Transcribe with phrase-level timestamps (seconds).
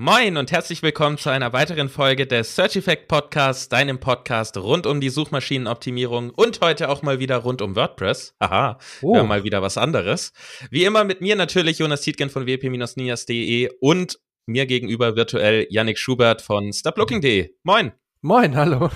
[0.00, 4.86] Moin und herzlich willkommen zu einer weiteren Folge des Search Effect Podcasts, deinem Podcast rund
[4.86, 8.36] um die Suchmaschinenoptimierung und heute auch mal wieder rund um WordPress.
[8.40, 9.24] Haha, oh.
[9.24, 10.32] mal wieder was anderes.
[10.70, 16.42] Wie immer mit mir natürlich Jonas Tietgen von wp-nias.de und mir gegenüber virtuell Yannick Schubert
[16.42, 17.56] von stoplooking.de.
[17.64, 17.90] Moin.
[18.20, 18.90] Moin, hallo.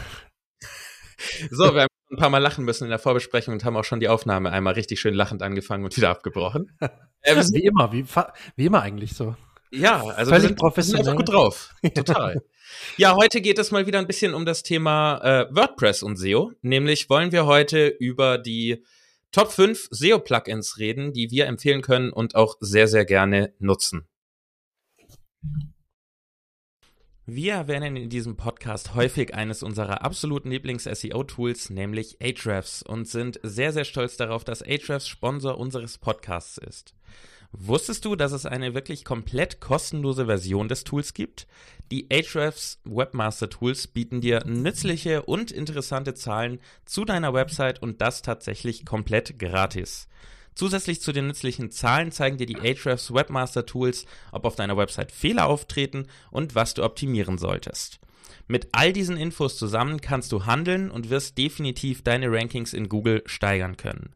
[1.50, 3.98] So, wir haben ein paar Mal lachen müssen in der Vorbesprechung und haben auch schon
[3.98, 6.78] die Aufnahme einmal richtig schön lachend angefangen und wieder abgebrochen.
[7.24, 8.04] Wie immer, wie,
[8.56, 9.36] wie immer eigentlich so.
[9.72, 11.04] Ja, also Völlig wir sind, professionell.
[11.04, 11.74] sind gut drauf.
[11.94, 12.42] Total.
[12.98, 16.52] ja, heute geht es mal wieder ein bisschen um das Thema äh, WordPress und SEO.
[16.60, 18.84] Nämlich wollen wir heute über die
[19.32, 24.06] Top 5 SEO-Plugins reden, die wir empfehlen können und auch sehr, sehr gerne nutzen.
[27.24, 33.72] Wir erwähnen in diesem Podcast häufig eines unserer absoluten Lieblings-SEO-Tools, nämlich Ahrefs, und sind sehr,
[33.72, 36.94] sehr stolz darauf, dass Ahrefs Sponsor unseres Podcasts ist.
[37.52, 41.46] Wusstest du, dass es eine wirklich komplett kostenlose Version des Tools gibt?
[41.90, 48.22] Die Ahrefs Webmaster Tools bieten dir nützliche und interessante Zahlen zu deiner Website und das
[48.22, 50.08] tatsächlich komplett gratis.
[50.54, 55.12] Zusätzlich zu den nützlichen Zahlen zeigen dir die Ahrefs Webmaster Tools, ob auf deiner Website
[55.12, 58.00] Fehler auftreten und was du optimieren solltest.
[58.48, 63.22] Mit all diesen Infos zusammen kannst du handeln und wirst definitiv deine Rankings in Google
[63.26, 64.14] steigern können.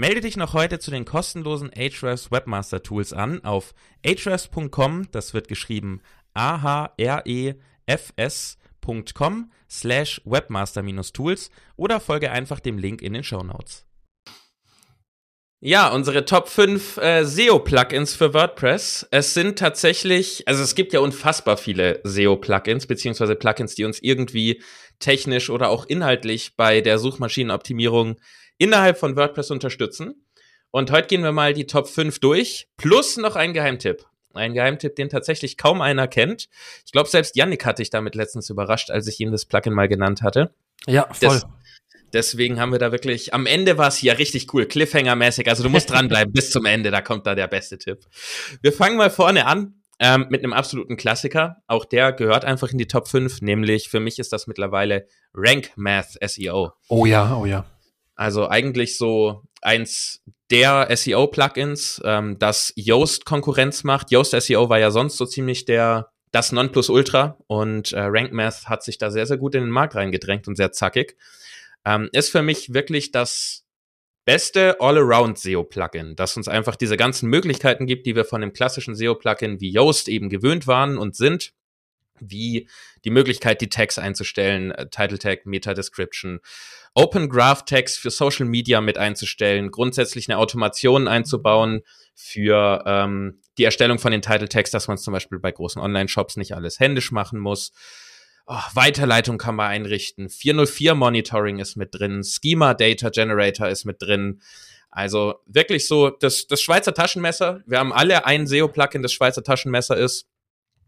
[0.00, 5.46] Melde dich noch heute zu den kostenlosen Ahrefs Webmaster Tools an auf ahrefs.com, das wird
[5.46, 6.00] geschrieben
[6.32, 7.60] A-H-R-E-F-S.com
[9.68, 13.84] slash webmaster-tools oder folge einfach dem Link in den Show Notes.
[15.60, 19.06] Ja, unsere Top 5 äh, SEO-Plugins für WordPress.
[19.10, 24.62] Es sind tatsächlich, also es gibt ja unfassbar viele SEO-Plugins, beziehungsweise Plugins, die uns irgendwie
[24.98, 28.16] technisch oder auch inhaltlich bei der Suchmaschinenoptimierung
[28.60, 30.26] innerhalb von WordPress unterstützen.
[30.70, 34.04] Und heute gehen wir mal die Top 5 durch, plus noch ein Geheimtipp.
[34.34, 36.48] Ein Geheimtipp, den tatsächlich kaum einer kennt.
[36.86, 39.88] Ich glaube, selbst Yannick hatte ich damit letztens überrascht, als ich ihm das Plugin mal
[39.88, 40.54] genannt hatte.
[40.86, 41.40] Ja, voll.
[41.40, 41.46] Das,
[42.12, 45.48] deswegen haben wir da wirklich, am Ende war es ja richtig cool, Cliffhanger-mäßig.
[45.48, 48.06] Also du musst dranbleiben bis zum Ende, da kommt da der beste Tipp.
[48.62, 49.74] Wir fangen mal vorne an.
[50.02, 51.58] Ähm, mit einem absoluten Klassiker.
[51.66, 55.72] Auch der gehört einfach in die Top 5, nämlich für mich ist das mittlerweile Rank
[55.76, 56.72] Math SEO.
[56.88, 57.66] Oh ja, oh ja.
[58.20, 64.10] Also eigentlich so eins der SEO-Plugins, ähm, das Yoast Konkurrenz macht.
[64.10, 68.82] Yoast SEO war ja sonst so ziemlich der das Nonplusultra und äh, Rank Math hat
[68.82, 71.16] sich da sehr, sehr gut in den Markt reingedrängt und sehr zackig.
[71.86, 73.64] Ähm, ist für mich wirklich das
[74.26, 78.94] beste All-Around SEO-Plugin, das uns einfach diese ganzen Möglichkeiten gibt, die wir von dem klassischen
[78.94, 81.54] SEO-Plugin wie Yoast eben gewöhnt waren und sind,
[82.20, 82.68] wie
[83.06, 86.40] die Möglichkeit, die Tags einzustellen, äh, Title Tag, Meta Description,
[86.94, 91.82] Open Graph Tags für Social Media mit einzustellen, grundsätzlich eine Automation einzubauen
[92.14, 95.80] für ähm, die Erstellung von den Title Tags, dass man es zum Beispiel bei großen
[95.80, 97.72] Online-Shops nicht alles händisch machen muss.
[98.46, 100.28] Oh, Weiterleitung kann man einrichten.
[100.28, 102.24] 404 Monitoring ist mit drin.
[102.24, 104.40] Schema Data Generator ist mit drin.
[104.90, 107.62] Also wirklich so das, das Schweizer Taschenmesser.
[107.66, 110.26] Wir haben alle ein SEO-Plugin, das Schweizer Taschenmesser ist.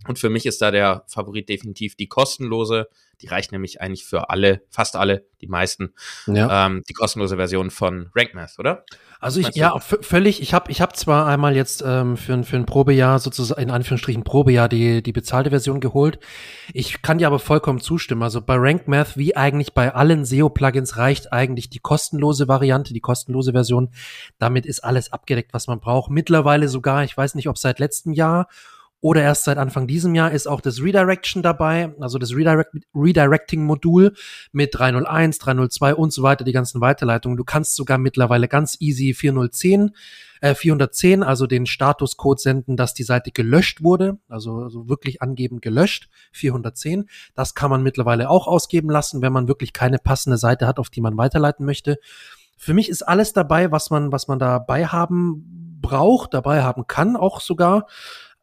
[0.06, 2.88] Und für mich ist da der Favorit definitiv die kostenlose.
[3.20, 5.94] Die reicht nämlich eigentlich für alle, fast alle, die meisten.
[6.26, 6.66] Ja.
[6.66, 8.84] Ähm, die kostenlose Version von RankMath, oder?
[9.20, 10.42] Also ich, ja, völlig.
[10.42, 14.24] Ich habe ich hab zwar einmal jetzt ähm, für, für ein Probejahr sozusagen, in Anführungsstrichen
[14.24, 16.18] Probejahr, die, die bezahlte Version geholt.
[16.72, 18.24] Ich kann dir aber vollkommen zustimmen.
[18.24, 23.52] Also bei RankMath, wie eigentlich bei allen SEO-Plugins, reicht eigentlich die kostenlose Variante, die kostenlose
[23.52, 23.90] Version.
[24.40, 26.10] Damit ist alles abgedeckt, was man braucht.
[26.10, 28.48] Mittlerweile sogar, ich weiß nicht, ob seit letztem Jahr
[29.02, 34.14] oder erst seit Anfang diesem Jahr ist auch das Redirection dabei, also das Redirect Redirecting-Modul
[34.52, 37.36] mit 301, 302 und so weiter, die ganzen Weiterleitungen.
[37.36, 39.90] Du kannst sogar mittlerweile ganz easy 4010,
[40.40, 45.60] äh, 410, also den Statuscode senden, dass die Seite gelöscht wurde, also, also wirklich angeben
[45.60, 47.08] gelöscht, 410.
[47.34, 50.90] Das kann man mittlerweile auch ausgeben lassen, wenn man wirklich keine passende Seite hat, auf
[50.90, 51.98] die man weiterleiten möchte.
[52.56, 57.16] Für mich ist alles dabei, was man, was man dabei haben braucht, dabei haben kann,
[57.16, 57.88] auch sogar.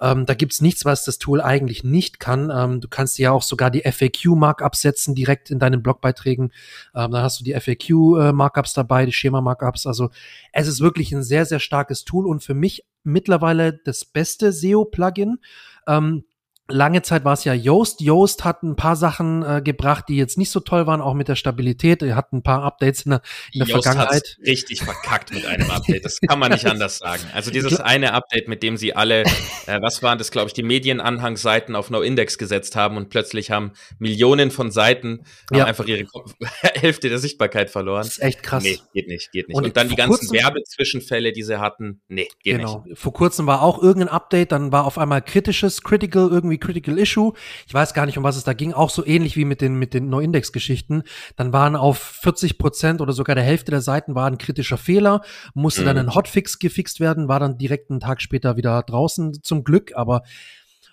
[0.01, 2.51] Ähm, da gibt's nichts, was das Tool eigentlich nicht kann.
[2.53, 6.53] Ähm, du kannst ja auch sogar die FAQ-Markups setzen direkt in deinen Blogbeiträgen.
[6.95, 9.85] Ähm, dann hast du die FAQ-Markups dabei, die Schema-Markups.
[9.87, 10.09] Also
[10.53, 15.39] es ist wirklich ein sehr, sehr starkes Tool und für mich mittlerweile das beste SEO-Plugin.
[15.87, 16.23] Ähm,
[16.69, 18.01] Lange Zeit war es ja Yoast.
[18.01, 21.27] Yoast hat ein paar Sachen äh, gebracht, die jetzt nicht so toll waren, auch mit
[21.27, 22.01] der Stabilität.
[22.03, 23.21] Er hat ein paar Updates in der,
[23.51, 24.37] in der Yoast Vergangenheit.
[24.45, 26.05] richtig verkackt mit einem Update.
[26.05, 27.23] Das kann man nicht anders sagen.
[27.33, 29.23] Also dieses eine Update, mit dem sie alle,
[29.65, 33.73] äh, was waren das, glaube ich, die Medienanhangsseiten auf No-Index gesetzt haben und plötzlich haben
[33.97, 35.65] Millionen von Seiten ja.
[35.65, 36.05] einfach ihre
[36.61, 38.03] Hälfte der Sichtbarkeit verloren.
[38.03, 38.63] Das ist echt krass.
[38.63, 39.57] Nee, geht nicht, geht nicht.
[39.57, 42.83] Und, und dann die ganzen Werbezwischenfälle, die sie hatten, nee, geht genau.
[42.85, 42.97] nicht.
[42.97, 47.33] Vor kurzem war auch irgendein Update, dann war auf einmal kritisches, critical irgendwie Critical Issue.
[47.67, 48.73] Ich weiß gar nicht, um was es da ging.
[48.73, 51.03] Auch so ähnlich wie mit den, mit den No-Index-Geschichten.
[51.35, 55.21] Dann waren auf 40 Prozent oder sogar der Hälfte der Seiten war ein kritischer Fehler,
[55.53, 55.85] musste mhm.
[55.85, 59.93] dann ein Hotfix gefixt werden, war dann direkt einen Tag später wieder draußen zum Glück.
[59.95, 60.23] Aber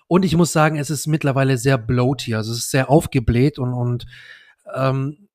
[0.07, 3.73] und ich muss sagen, es ist mittlerweile sehr bloaty, also es ist sehr aufgebläht und,
[3.73, 4.05] und
[4.73, 5.26] ähm,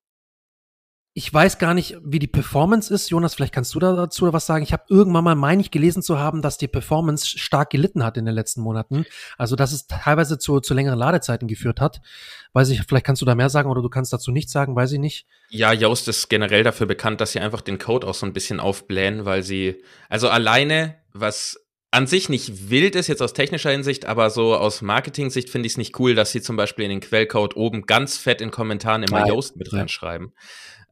[1.15, 3.11] ich weiß gar nicht, wie die Performance ist.
[3.11, 4.63] Jonas, vielleicht kannst du dazu was sagen.
[4.63, 8.17] Ich habe irgendwann mal, meine ich, gelesen zu haben, dass die Performance stark gelitten hat
[8.17, 9.05] in den letzten Monaten.
[9.37, 12.01] Also, dass es teilweise zu, zu längeren Ladezeiten geführt hat.
[12.55, 14.93] Weiß ich, vielleicht kannst du da mehr sagen oder du kannst dazu nichts sagen, weiß
[14.93, 15.27] ich nicht.
[15.51, 18.59] Ja, Yoast ist generell dafür bekannt, dass sie einfach den Code auch so ein bisschen
[18.59, 21.59] aufblähen, weil sie, also alleine, was
[21.91, 25.75] an sich nicht wild ist, jetzt aus technischer Hinsicht, aber so aus Marketing-Sicht finde ich
[25.75, 29.03] es nicht cool, dass sie zum Beispiel in den Quellcode oben ganz fett in Kommentaren
[29.03, 30.33] immer Yoast mit reinschreiben.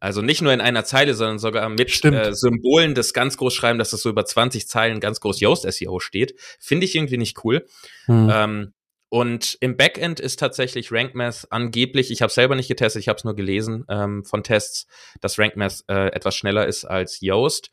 [0.01, 3.79] Also nicht nur in einer Zeile, sondern sogar mit äh, Symbolen das ganz groß schreiben,
[3.79, 6.35] dass das so über 20 Zeilen ganz groß Yoast SEO steht.
[6.59, 7.67] Finde ich irgendwie nicht cool.
[8.07, 8.31] Hm.
[8.33, 8.73] Ähm,
[9.11, 13.25] und im Backend ist tatsächlich RankMath angeblich, ich habe selber nicht getestet, ich habe es
[13.25, 14.87] nur gelesen ähm, von Tests,
[15.21, 17.71] dass RankMath äh, etwas schneller ist als Yoast.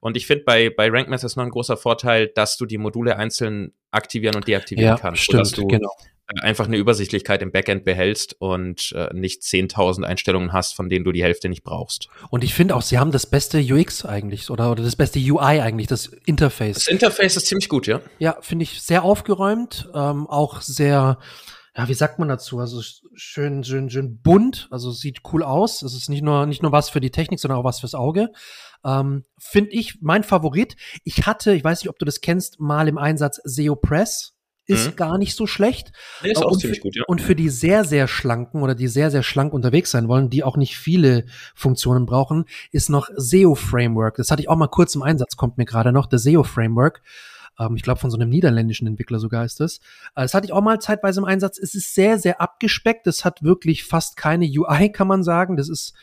[0.00, 3.16] Und ich finde, bei, bei RankMath ist noch ein großer Vorteil, dass du die Module
[3.16, 5.22] einzeln aktivieren und deaktivieren ja, kannst.
[5.22, 5.94] Stimmt, du genau
[6.40, 11.12] einfach eine Übersichtlichkeit im Backend behältst und äh, nicht 10.000 Einstellungen hast, von denen du
[11.12, 12.08] die Hälfte nicht brauchst.
[12.30, 15.60] Und ich finde auch, sie haben das beste UX eigentlich oder, oder das beste UI
[15.60, 16.74] eigentlich, das Interface.
[16.74, 18.00] Das Interface ist ziemlich gut, ja.
[18.18, 21.18] Ja, finde ich sehr aufgeräumt, ähm, auch sehr,
[21.76, 22.58] ja, wie sagt man dazu?
[22.58, 22.80] Also
[23.14, 25.82] schön, schön, schön bunt, also sieht cool aus.
[25.82, 28.30] Es ist nicht nur, nicht nur was für die Technik, sondern auch was fürs Auge.
[28.84, 30.76] Ähm, Finde ich mein Favorit.
[31.04, 34.34] Ich hatte, ich weiß nicht, ob du das kennst, mal im Einsatz SEO Press
[34.70, 34.96] ist mhm.
[34.96, 35.92] gar nicht so schlecht.
[36.22, 37.04] Nee, ist auch und, ziemlich gut, ja.
[37.06, 40.44] Und für die sehr, sehr schlanken oder die sehr, sehr schlank unterwegs sein wollen, die
[40.44, 41.24] auch nicht viele
[41.54, 44.16] Funktionen brauchen, ist noch SEO Framework.
[44.16, 47.02] Das hatte ich auch mal kurz im Einsatz, kommt mir gerade noch, der SEO Framework.
[47.58, 49.78] Ähm, ich glaube, von so einem niederländischen Entwickler sogar ist das.
[50.14, 51.58] Äh, das hatte ich auch mal zeitweise im Einsatz.
[51.58, 53.06] Es ist sehr, sehr abgespeckt.
[53.06, 55.56] Es hat wirklich fast keine UI, kann man sagen.
[55.56, 55.94] Das ist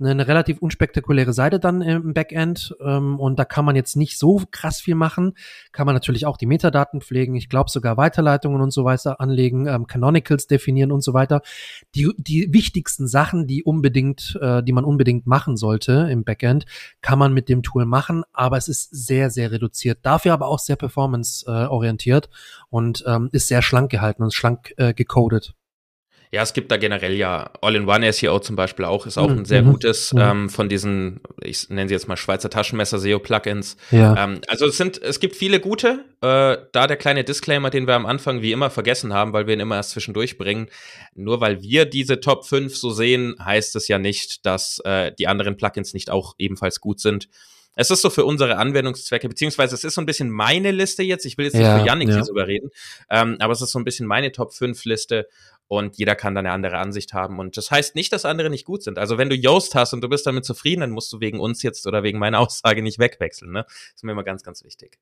[0.00, 4.42] eine relativ unspektakuläre Seite dann im Backend ähm, und da kann man jetzt nicht so
[4.50, 5.34] krass viel machen.
[5.70, 9.66] Kann man natürlich auch die Metadaten pflegen, ich glaube sogar Weiterleitungen und so weiter anlegen,
[9.66, 11.42] ähm, Canonicals definieren und so weiter.
[11.94, 16.66] Die, die wichtigsten Sachen, die unbedingt, äh, die man unbedingt machen sollte im Backend,
[17.00, 20.00] kann man mit dem Tool machen, aber es ist sehr, sehr reduziert.
[20.02, 24.92] Dafür aber auch sehr performance-orientiert äh, und ähm, ist sehr schlank gehalten und schlank äh,
[24.92, 25.54] gecodet.
[26.34, 29.38] Ja, es gibt da generell ja All-in-One SEO zum Beispiel auch, ist auch mhm.
[29.38, 29.70] ein sehr mhm.
[29.70, 30.20] gutes mhm.
[30.20, 33.76] ähm, von diesen, ich nenne sie jetzt mal Schweizer Taschenmesser SEO-Plugins.
[33.92, 34.24] Ja.
[34.24, 36.04] Ähm, also es sind, es gibt viele gute.
[36.22, 39.54] Äh, da der kleine Disclaimer, den wir am Anfang wie immer vergessen haben, weil wir
[39.54, 40.66] ihn immer erst zwischendurch bringen.
[41.14, 45.28] Nur weil wir diese Top 5 so sehen, heißt es ja nicht, dass äh, die
[45.28, 47.28] anderen Plugins nicht auch ebenfalls gut sind.
[47.76, 51.26] Es ist so für unsere Anwendungszwecke, beziehungsweise es ist so ein bisschen meine Liste jetzt.
[51.26, 52.14] Ich will jetzt nicht ja, für Yannick ja.
[52.16, 52.70] hier sogar reden,
[53.10, 55.28] ähm, aber es ist so ein bisschen meine Top 5 Liste
[55.68, 57.38] und jeder kann da eine andere Ansicht haben.
[57.38, 58.98] Und das heißt nicht, dass andere nicht gut sind.
[58.98, 61.62] Also wenn du Yoast hast und du bist damit zufrieden, dann musst du wegen uns
[61.62, 63.52] jetzt oder wegen meiner Aussage nicht wegwechseln.
[63.52, 63.64] Ne?
[63.64, 64.98] Das ist mir immer ganz, ganz wichtig.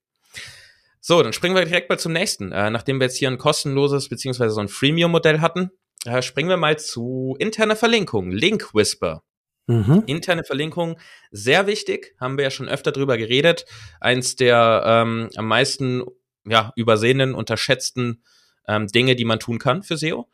[1.00, 2.52] So, dann springen wir direkt mal zum nächsten.
[2.52, 5.70] Äh, nachdem wir jetzt hier ein kostenloses beziehungsweise so ein Freemium-Modell hatten,
[6.04, 9.22] äh, springen wir mal zu interner Verlinkung, Link Whisper.
[9.66, 10.04] Mhm.
[10.06, 10.98] Interne Verlinkung,
[11.30, 13.64] sehr wichtig, haben wir ja schon öfter drüber geredet.
[14.00, 16.02] Eins der ähm, am meisten
[16.44, 18.22] ja, übersehenen, unterschätzten
[18.68, 20.28] ähm, Dinge, die man tun kann für SEO.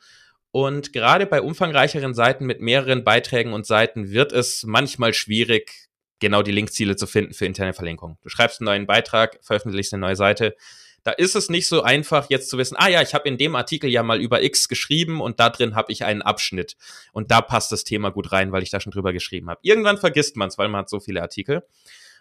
[0.50, 5.88] Und gerade bei umfangreicheren Seiten mit mehreren Beiträgen und Seiten wird es manchmal schwierig,
[6.20, 8.18] genau die Linkziele zu finden für interne Verlinkung.
[8.22, 10.56] Du schreibst einen neuen Beitrag, veröffentlichst eine neue Seite.
[11.04, 13.54] Da ist es nicht so einfach, jetzt zu wissen, ah ja, ich habe in dem
[13.54, 16.76] Artikel ja mal über X geschrieben und da drin habe ich einen Abschnitt.
[17.12, 19.60] Und da passt das Thema gut rein, weil ich da schon drüber geschrieben habe.
[19.62, 21.62] Irgendwann vergisst man es, weil man hat so viele Artikel.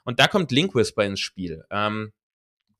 [0.03, 1.65] Und da kommt Link Whisper ins Spiel.
[1.71, 2.13] Ähm,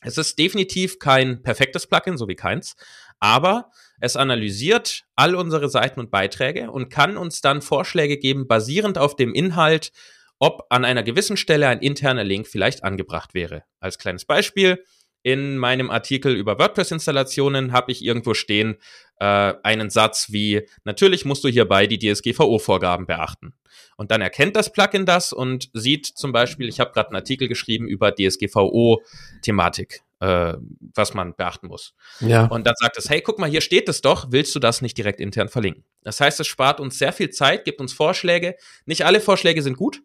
[0.02, 2.76] es ist definitiv kein perfektes Plugin, so wie keins,
[3.20, 8.98] aber es analysiert all unsere Seiten und Beiträge und kann uns dann Vorschläge geben, basierend
[8.98, 9.92] auf dem Inhalt,
[10.40, 13.64] ob an einer gewissen Stelle ein interner Link vielleicht angebracht wäre.
[13.80, 14.84] Als kleines Beispiel,
[15.24, 18.78] in meinem Artikel über WordPress-Installationen habe ich irgendwo stehen
[19.20, 23.54] äh, einen Satz wie, natürlich musst du hierbei die DSGVO-Vorgaben beachten.
[23.98, 27.48] Und dann erkennt das Plugin das und sieht zum Beispiel, ich habe gerade einen Artikel
[27.48, 30.54] geschrieben über DSGVO-Thematik äh,
[30.96, 31.94] was man beachten muss.
[32.20, 32.46] Ja.
[32.46, 34.98] Und dann sagt es, hey, guck mal, hier steht es doch, willst du das nicht
[34.98, 35.84] direkt intern verlinken?
[36.04, 38.56] Das heißt, es spart uns sehr viel Zeit, gibt uns Vorschläge.
[38.86, 40.02] Nicht alle Vorschläge sind gut,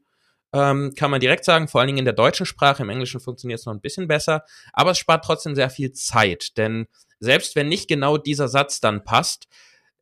[0.53, 3.61] ähm, kann man direkt sagen, vor allen Dingen in der deutschen Sprache, im Englischen funktioniert
[3.61, 6.87] es noch ein bisschen besser, aber es spart trotzdem sehr viel Zeit, denn
[7.21, 9.47] selbst wenn nicht genau dieser Satz dann passt,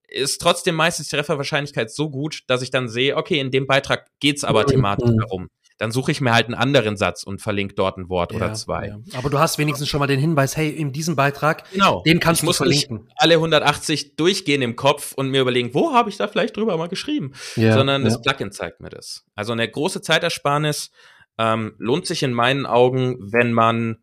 [0.09, 4.09] ist trotzdem meistens die Trefferwahrscheinlichkeit so gut, dass ich dann sehe, okay, in dem Beitrag
[4.19, 4.67] geht's aber mhm.
[4.67, 8.33] thematisch darum dann suche ich mir halt einen anderen Satz und verlinke dort ein Wort
[8.33, 8.89] Ja, oder zwei.
[8.89, 8.99] ja.
[9.19, 12.03] Aber du hast wenigstens schon mal den Hinweis, hey, in diesem Beitrag, Genau.
[12.03, 13.05] den kannst ich du muss verlinken.
[13.05, 16.77] nicht alle 180 durchgehen im Kopf und mir überlegen, wo habe ich da vielleicht drüber
[16.77, 19.25] mal geschrieben, Ja, sondern das Plugin zeigt mir das.
[19.35, 20.91] Also eine große Zeitersparnis
[21.39, 23.97] ähm, lohnt sich in meinen Augen, wenn man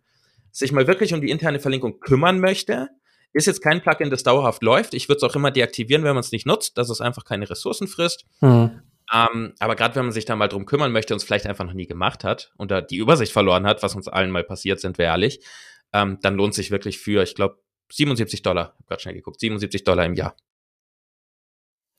[0.51, 2.89] sich mal wirklich um die interne Verlinkung kümmern möchte.
[3.33, 4.95] Ist jetzt kein Plugin, das dauerhaft läuft.
[4.95, 7.47] Ich würde es auch immer deaktivieren, wenn man es nicht nutzt, dass es einfach keine
[7.47, 8.25] Ressourcen frisst.
[8.39, 8.81] Hm.
[9.13, 11.65] Ähm, aber gerade wenn man sich da mal drum kümmern möchte und es vielleicht einfach
[11.65, 14.79] noch nie gemacht hat und da die Übersicht verloren hat, was uns allen mal passiert,
[14.79, 15.39] sind wir ehrlich,
[15.93, 17.59] ähm, dann lohnt sich wirklich für, ich glaube,
[17.91, 20.35] 77 Dollar, ich hab gerade schnell geguckt, 77 Dollar im Jahr.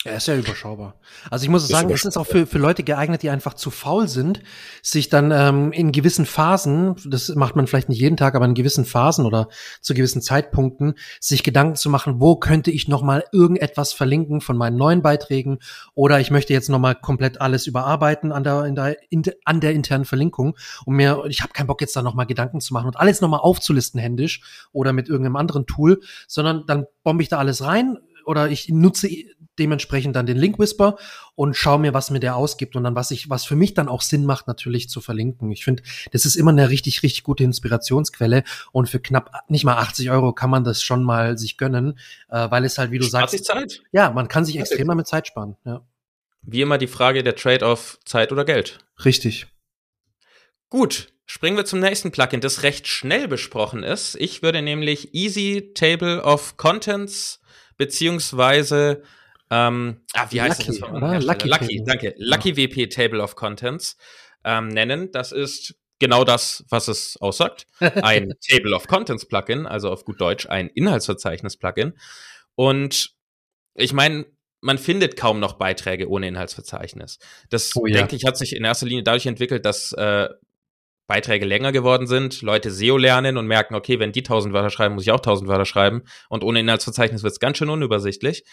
[0.05, 0.95] Ja, ist ja überschaubar.
[1.28, 3.73] Also ich muss Ist sagen, es ist auch für, für Leute geeignet, die einfach zu
[3.73, 4.40] faul sind,
[4.81, 8.55] sich dann ähm, in gewissen Phasen, das macht man vielleicht nicht jeden Tag, aber in
[8.55, 9.49] gewissen Phasen oder
[9.81, 14.76] zu gewissen Zeitpunkten, sich Gedanken zu machen, wo könnte ich nochmal irgendetwas verlinken von meinen
[14.76, 15.59] neuen Beiträgen
[15.95, 19.73] oder ich möchte jetzt nochmal komplett alles überarbeiten an der, in der, in, an der
[19.73, 22.97] internen Verlinkung und mir, ich habe keinen Bock jetzt da nochmal Gedanken zu machen und
[23.00, 27.64] alles nochmal aufzulisten händisch oder mit irgendeinem anderen Tool, sondern dann bombe ich da alles
[27.64, 29.09] rein oder ich nutze
[29.59, 30.97] dementsprechend dann den Link Whisper
[31.35, 33.88] und schaue mir, was mir der ausgibt und dann was ich, was für mich dann
[33.88, 35.50] auch Sinn macht, natürlich zu verlinken.
[35.50, 39.77] Ich finde, das ist immer eine richtig, richtig gute Inspirationsquelle und für knapp nicht mal
[39.77, 41.99] 80 Euro kann man das schon mal sich gönnen,
[42.29, 43.83] äh, weil es halt, wie du Spart sagst, Zeit.
[43.93, 45.57] ja, man kann sich Ja, extrem damit Zeit sparen.
[45.65, 45.83] Ja,
[46.43, 48.79] Wie immer die Frage der Trade-off Zeit oder Geld.
[49.05, 49.47] richtig.
[50.71, 54.17] Gut, springen wir zum nächsten Plugin, das recht schnell besprochen ist.
[54.17, 57.41] Ich würde nämlich Easy Table of Contents
[57.79, 59.03] beziehungsweise
[59.50, 60.88] ähm, ah, wie heißt Lucky, das?
[60.88, 61.21] vom oder?
[61.21, 62.14] Lucky Lucky, danke.
[62.19, 63.97] Lucky WP Table of Contents
[64.45, 65.11] ähm, nennen.
[65.12, 67.67] Das ist genau das, was es aussagt.
[67.81, 71.95] Ein Table of Contents Plugin, also auf gut Deutsch ein Inhaltsverzeichnis Plugin.
[72.55, 73.14] Und
[73.75, 74.26] ich meine,
[74.61, 77.19] man findet kaum noch Beiträge ohne Inhaltsverzeichnis.
[77.50, 77.99] Das, Oh ja.
[77.99, 80.28] denke ich, hat sich in erster Linie dadurch entwickelt, dass äh,
[81.07, 84.95] Beiträge länger geworden sind, Leute SEO lernen und merken, okay, wenn die 1000 Wörter schreiben,
[84.95, 88.45] muss ich auch 1000 Wörter schreiben und ohne Inhaltsverzeichnis wird es ganz schön unübersichtlich.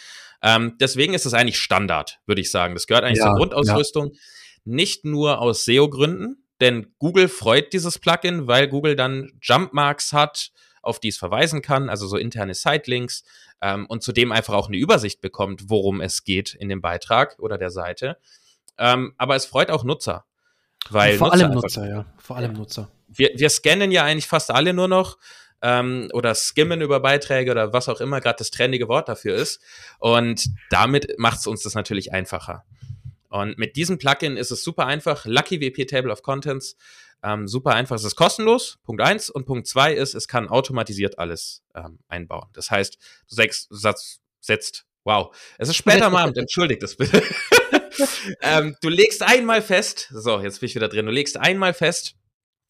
[0.41, 2.73] Ähm, deswegen ist es eigentlich Standard, würde ich sagen.
[2.73, 4.13] Das gehört eigentlich Ja, zur Grundausrüstung.
[4.63, 10.51] Nicht nur aus SEO-Gründen, denn Google freut dieses Plugin, weil Google dann Jumpmarks hat,
[10.81, 13.23] auf die es verweisen kann, also so interne Sitelinks
[13.61, 17.57] ähm, und zudem einfach auch eine Übersicht bekommt, worum es geht in dem Beitrag oder
[17.57, 18.17] der Seite.
[18.77, 20.25] Ähm, aber es freut auch Nutzer.
[20.89, 22.05] Weil vor Nutzer allem Nutzer, ja.
[22.17, 22.91] Vor allem Nutzer.
[23.07, 25.17] wir, wir scannen ja eigentlich fast alle nur noch
[25.61, 29.61] ähm, oder skimmen über Beiträge oder was auch immer gerade das trendige Wort dafür ist.
[29.99, 32.65] Und damit macht es uns das natürlich einfacher.
[33.29, 35.25] Und mit diesem Plugin ist es super einfach.
[35.25, 36.77] Lucky WP Table of Contents.
[37.23, 37.95] Ähm, super einfach.
[37.95, 38.77] Es ist kostenlos.
[38.83, 42.47] Punkt eins Und Punkt zwei ist, es kann automatisiert alles ähm, einbauen.
[42.53, 42.95] Das heißt,
[43.29, 47.21] du sechs, Satz, setzt, wow, es ist später am Abend, entschuldigt das bitte.
[48.41, 52.15] ähm, du legst einmal fest, so, jetzt bin ich wieder drin, du legst einmal fest,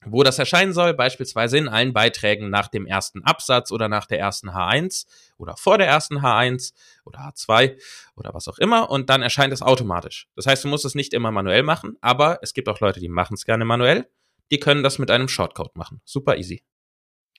[0.06, 4.20] wo das erscheinen soll, beispielsweise in allen Beiträgen nach dem ersten Absatz oder nach der
[4.20, 5.06] ersten H1
[5.38, 6.74] oder vor der ersten H1
[7.06, 7.78] oder H2
[8.16, 10.28] oder was auch immer und dann erscheint es automatisch.
[10.36, 13.10] Das heißt, du musst es nicht immer manuell machen, aber es gibt auch Leute, die
[13.10, 14.08] machen es gerne manuell,
[14.52, 16.02] die können das mit einem Shortcode machen.
[16.06, 16.64] Super easy.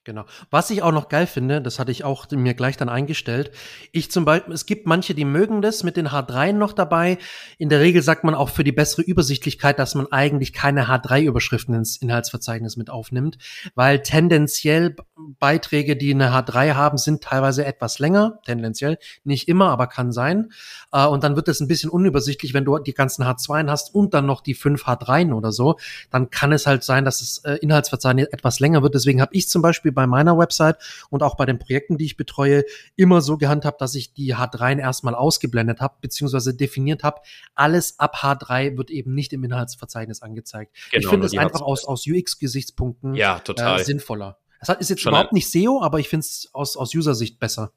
[0.06, 0.24] Genau.
[0.52, 3.50] Was ich auch noch geil finde, das hatte ich auch mir gleich dann eingestellt.
[3.90, 7.18] Ich zum Beispiel, es gibt manche, die mögen das mit den H3 noch dabei.
[7.58, 11.74] In der Regel sagt man auch für die bessere Übersichtlichkeit, dass man eigentlich keine H3-Überschriften
[11.74, 13.38] ins Inhaltsverzeichnis mit aufnimmt,
[13.74, 14.94] weil tendenziell
[15.40, 18.38] Beiträge, die eine H3 haben, sind teilweise etwas länger.
[18.44, 18.98] Tendenziell.
[19.24, 20.52] Nicht immer, aber kann sein.
[20.92, 24.14] Äh, Und dann wird es ein bisschen unübersichtlich, wenn du die ganzen H2 hast und
[24.14, 25.78] dann noch die fünf H3 oder so.
[26.12, 28.94] Dann kann es halt sein, dass das äh, Inhaltsverzeichnis etwas länger wird.
[28.94, 30.76] Deswegen habe ich zum Beispiel bei meiner Website
[31.10, 34.78] und auch bei den Projekten, die ich betreue, immer so gehandhabt, dass ich die H3
[34.78, 37.20] erstmal ausgeblendet habe, beziehungsweise definiert habe,
[37.56, 40.70] alles ab H3 wird eben nicht im Inhaltsverzeichnis angezeigt.
[40.76, 41.64] ich Genau, finde nur es einfach H2.
[41.64, 44.38] aus, aus UX-Gesichtspunkten Ja, äh, sinnvoller.
[44.60, 47.72] Es ist jetzt Schon überhaupt nicht SEO, aber ich finde es aus, aus User-Sicht besser.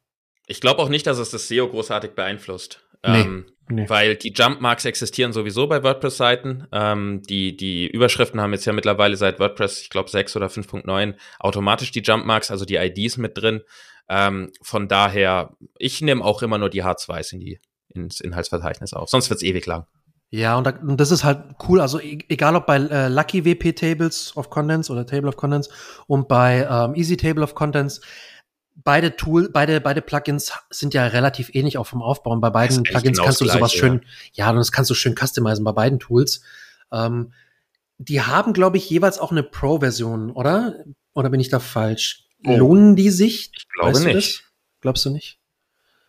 [0.48, 2.84] Ich glaube auch nicht, dass es das SEO großartig beeinflusst.
[3.06, 3.22] Nee.
[3.22, 3.88] Ähm, Nee.
[3.88, 6.65] Weil die Jump-Marks existieren sowieso bei WordPress-Seiten.
[6.72, 11.13] Ähm, die, die Überschriften haben jetzt ja mittlerweile seit WordPress, ich glaube 6 oder 5.9,
[11.39, 13.62] automatisch die Jump-Marks, also die IDs mit drin.
[14.10, 19.08] Ähm, von daher, ich nehme auch immer nur die H2s in die, ins Inhaltsverzeichnis auf.
[19.10, 19.86] Sonst wird's ewig lang.
[20.32, 21.79] Ja, und, da, und das ist halt cool.
[21.79, 25.70] Also e- egal ob bei äh, Lucky WP Tables of Contents oder Table of Contents
[26.08, 28.01] und bei ähm, Easy Table of Contents,
[28.83, 32.31] beide Tool, beide beide Plugins sind ja relativ ähnlich auch vom Aufbau.
[32.31, 34.01] Und bei beiden Plugins genau kannst du das sowas Gleiche, schön,
[34.33, 36.41] ja, und das kannst du schön customizen bei beiden Tools.
[36.91, 37.33] Ähm,
[37.98, 40.86] die haben, glaube ich, jeweils auch eine Pro-Version, oder?
[41.13, 42.27] Oder bin ich da falsch?
[42.45, 42.55] Oh.
[42.55, 43.51] Lohnen die sich?
[43.55, 44.43] Ich glaube Weißt nicht.
[44.81, 45.39] Glaubst du nicht?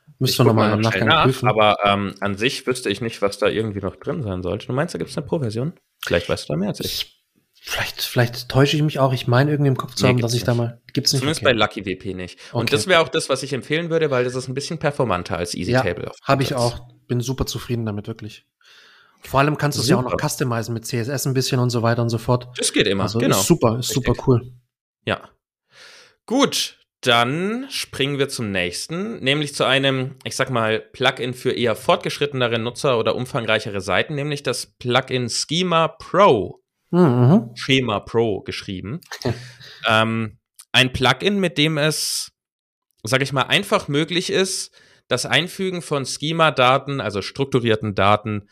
[0.07, 1.49] Ich Müssen wir nochmal im Nachgang nach, prüfen.
[1.49, 4.67] Aber ähm, an sich wüsste ich nicht, was da irgendwie noch drin sein sollte.
[4.67, 5.73] Du meinst, da gibt's eine Pro-Version?
[6.05, 7.20] Vielleicht weißt du da mehr als ich.
[7.63, 9.13] Ich Vielleicht, vielleicht täusche ich mich auch.
[9.13, 10.49] Ich meine irgendwie im Kopf zu nee, haben, dass ich nicht.
[10.49, 10.81] da mal.
[10.93, 11.21] Gibt's nicht.
[11.21, 11.53] Zumindest okay.
[11.53, 12.39] bei Lucky WP nicht.
[12.53, 12.71] Und okay.
[12.71, 15.55] das wäre auch das, was ich empfehlen würde, weil das ist ein bisschen performanter als
[15.55, 16.11] Easy ja, Table.
[16.23, 16.81] Habe ich auch.
[17.07, 18.47] Bin super zufrieden damit, wirklich.
[19.23, 21.83] Vor allem kannst du es ja auch noch customizen mit CSS ein bisschen und so
[21.83, 22.49] weiter und so fort.
[22.57, 23.39] Das geht immer, also genau.
[23.39, 24.07] Ist super, ist Richtig.
[24.07, 24.53] super cool.
[25.05, 25.29] Ja.
[26.27, 31.75] Gut, dann springen wir zum nächsten, nämlich zu einem, ich sag mal, Plugin für eher
[31.77, 36.60] fortgeschrittenere Nutzer oder umfangreichere Seiten, nämlich das Plugin Schema Pro.
[36.91, 37.51] Mhm.
[37.55, 39.01] Schema Pro geschrieben.
[39.89, 40.39] ähm,
[40.73, 42.33] ein Plugin, mit dem es,
[43.03, 44.73] sag ich mal, einfach möglich ist,
[45.09, 48.49] das Einfügen von Schema-Daten, also strukturierten Daten,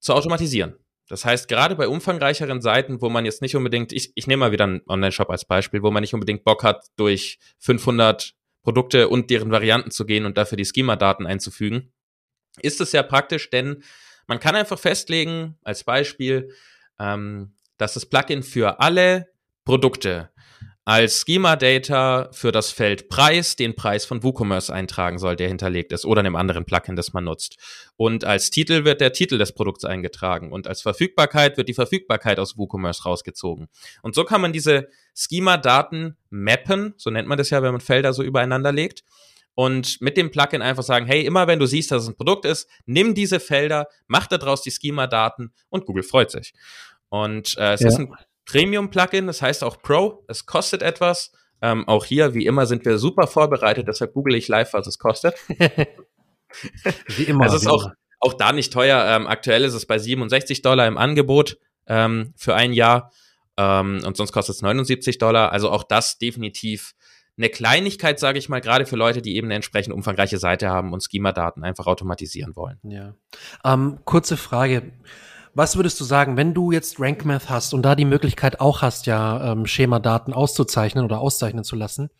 [0.00, 0.76] zu automatisieren.
[1.08, 4.52] Das heißt, gerade bei umfangreicheren Seiten, wo man jetzt nicht unbedingt, ich, ich nehme mal
[4.52, 9.30] wieder einen Online-Shop als Beispiel, wo man nicht unbedingt Bock hat, durch 500 Produkte und
[9.30, 11.92] deren Varianten zu gehen und dafür die Schema-Daten einzufügen,
[12.60, 13.82] ist es sehr praktisch, denn
[14.26, 16.52] man kann einfach festlegen, als Beispiel,
[16.98, 19.28] ähm, dass das Plugin für alle
[19.64, 20.30] Produkte
[20.86, 26.06] als Schema-Data für das Feld Preis den Preis von WooCommerce eintragen soll, der hinterlegt ist,
[26.06, 27.56] oder einem anderen Plugin, das man nutzt.
[27.96, 32.38] Und als Titel wird der Titel des Produkts eingetragen und als Verfügbarkeit wird die Verfügbarkeit
[32.38, 33.66] aus WooCommerce rausgezogen.
[34.02, 38.12] Und so kann man diese Schema-Daten mappen, so nennt man das ja, wenn man Felder
[38.12, 39.02] so übereinander legt.
[39.56, 42.44] Und mit dem Plugin einfach sagen, hey, immer wenn du siehst, dass es ein Produkt
[42.44, 46.52] ist, nimm diese Felder, mach daraus die Schema-Daten und Google freut sich.
[47.08, 47.88] Und äh, es ja.
[47.88, 48.14] ist ein
[48.46, 50.24] Premium-Plugin, das heißt auch Pro.
[50.28, 51.32] Es kostet etwas.
[51.62, 54.98] Ähm, auch hier, wie immer, sind wir super vorbereitet, deshalb google ich live, was es
[54.98, 55.34] kostet.
[55.48, 57.44] wie immer.
[57.44, 59.04] Also es ist auch, auch da nicht teuer.
[59.08, 63.10] Ähm, aktuell ist es bei 67 Dollar im Angebot ähm, für ein Jahr
[63.56, 65.52] ähm, und sonst kostet es 79 Dollar.
[65.52, 66.94] Also auch das definitiv
[67.38, 70.92] eine Kleinigkeit, sage ich mal, gerade für Leute, die eben eine entsprechend umfangreiche Seite haben
[70.92, 72.78] und Schema-Daten einfach automatisieren wollen.
[72.82, 73.14] Ja.
[73.64, 74.92] Ähm, kurze Frage.
[75.56, 79.06] Was würdest du sagen, wenn du jetzt RankMath hast und da die Möglichkeit auch hast,
[79.06, 82.10] ja ähm, Schemadaten auszuzeichnen oder auszeichnen zu lassen,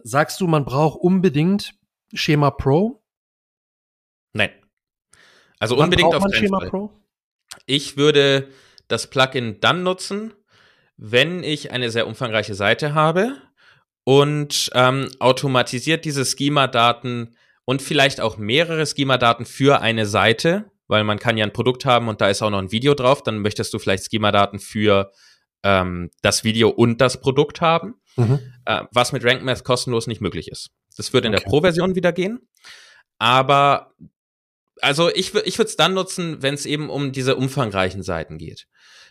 [0.00, 1.72] sagst du, man braucht unbedingt
[2.12, 3.02] Schema Pro?
[4.34, 4.50] Nein.
[5.58, 6.68] Also Wann unbedingt auf Schema Fall.
[6.68, 6.92] Pro?
[7.64, 8.50] Ich würde
[8.86, 10.34] das Plugin dann nutzen,
[10.98, 13.34] wenn ich eine sehr umfangreiche Seite habe
[14.04, 21.18] und ähm, automatisiert diese Schema-Daten und vielleicht auch mehrere Schema-Daten für eine Seite weil man
[21.18, 23.72] kann ja ein Produkt haben und da ist auch noch ein Video drauf, dann möchtest
[23.72, 25.12] du vielleicht Schema-Daten für
[25.62, 28.40] ähm, das Video und das Produkt haben, mhm.
[28.64, 30.70] äh, was mit RankMath kostenlos nicht möglich ist.
[30.96, 31.44] Das würde in okay.
[31.44, 32.40] der Pro-Version wieder gehen,
[33.18, 33.92] aber
[34.80, 38.66] also ich, ich würde es dann nutzen, wenn es eben um diese umfangreichen Seiten geht,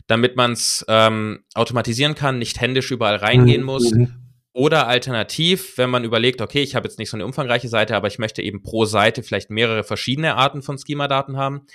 [0.08, 3.66] damit man es ähm, automatisieren kann, nicht händisch überall reingehen mhm.
[3.66, 4.27] muss mhm.
[4.58, 8.08] Oder alternativ, wenn man überlegt, okay, ich habe jetzt nicht so eine umfangreiche Seite, aber
[8.08, 11.68] ich möchte eben pro Seite vielleicht mehrere verschiedene Arten von Schema-Daten haben,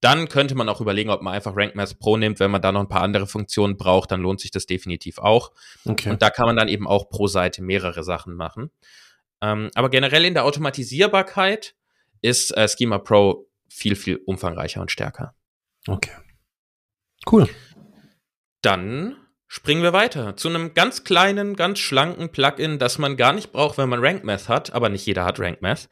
[0.00, 2.40] dann könnte man auch überlegen, ob man einfach RankMath Pro nimmt.
[2.40, 5.52] Wenn man da noch ein paar andere Funktionen braucht, dann lohnt sich das definitiv auch.
[5.84, 6.08] Okay.
[6.08, 8.70] Und da kann man dann eben auch pro Seite mehrere Sachen machen.
[9.42, 11.74] Ähm, aber generell in der Automatisierbarkeit
[12.22, 15.34] ist äh, Schema Pro viel, viel umfangreicher und stärker.
[15.86, 16.12] Okay.
[17.30, 17.46] Cool.
[18.62, 19.21] Dann
[19.52, 23.76] springen wir weiter zu einem ganz kleinen, ganz schlanken Plugin, das man gar nicht braucht,
[23.76, 25.90] wenn man RankMath hat, aber nicht jeder hat RankMath.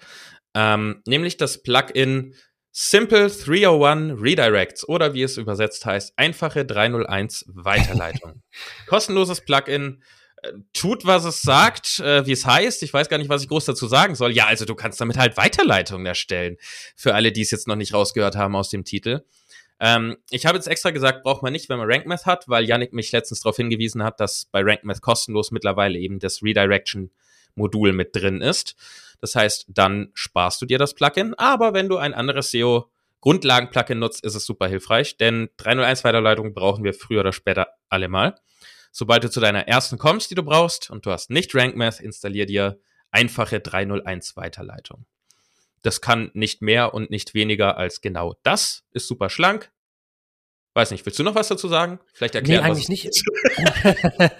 [0.54, 2.34] Ähm, nämlich das Plugin
[2.72, 8.42] Simple 301 Redirects oder wie es übersetzt heißt, einfache 301 Weiterleitung.
[8.86, 10.02] Kostenloses Plugin,
[10.42, 12.82] äh, tut, was es sagt, äh, wie es heißt.
[12.82, 14.32] Ich weiß gar nicht, was ich groß dazu sagen soll.
[14.32, 16.56] Ja, also du kannst damit halt Weiterleitungen erstellen.
[16.96, 19.20] Für alle, die es jetzt noch nicht rausgehört haben aus dem Titel.
[19.80, 22.92] Ähm, ich habe jetzt extra gesagt, braucht man nicht, wenn man RankMath hat, weil Yannick
[22.92, 28.42] mich letztens darauf hingewiesen hat, dass bei RankMath kostenlos mittlerweile eben das Redirection-Modul mit drin
[28.42, 28.76] ist.
[29.20, 31.34] Das heißt, dann sparst du dir das Plugin.
[31.34, 32.90] Aber wenn du ein anderes SEO
[33.22, 38.36] Grundlagen-Plugin nutzt, ist es super hilfreich, denn 301-Weiterleitung brauchen wir früher oder später alle mal.
[38.92, 42.46] Sobald du zu deiner ersten kommst, die du brauchst, und du hast nicht RankMath, installier
[42.46, 45.06] dir einfache 301 Weiterleitung.
[45.82, 48.84] Das kann nicht mehr und nicht weniger als genau das.
[48.92, 49.70] Ist super schlank.
[50.74, 51.98] Weiß nicht, willst du noch was dazu sagen?
[52.12, 53.04] Vielleicht erklären Nee, eigentlich nicht.
[53.58, 54.38] Nein,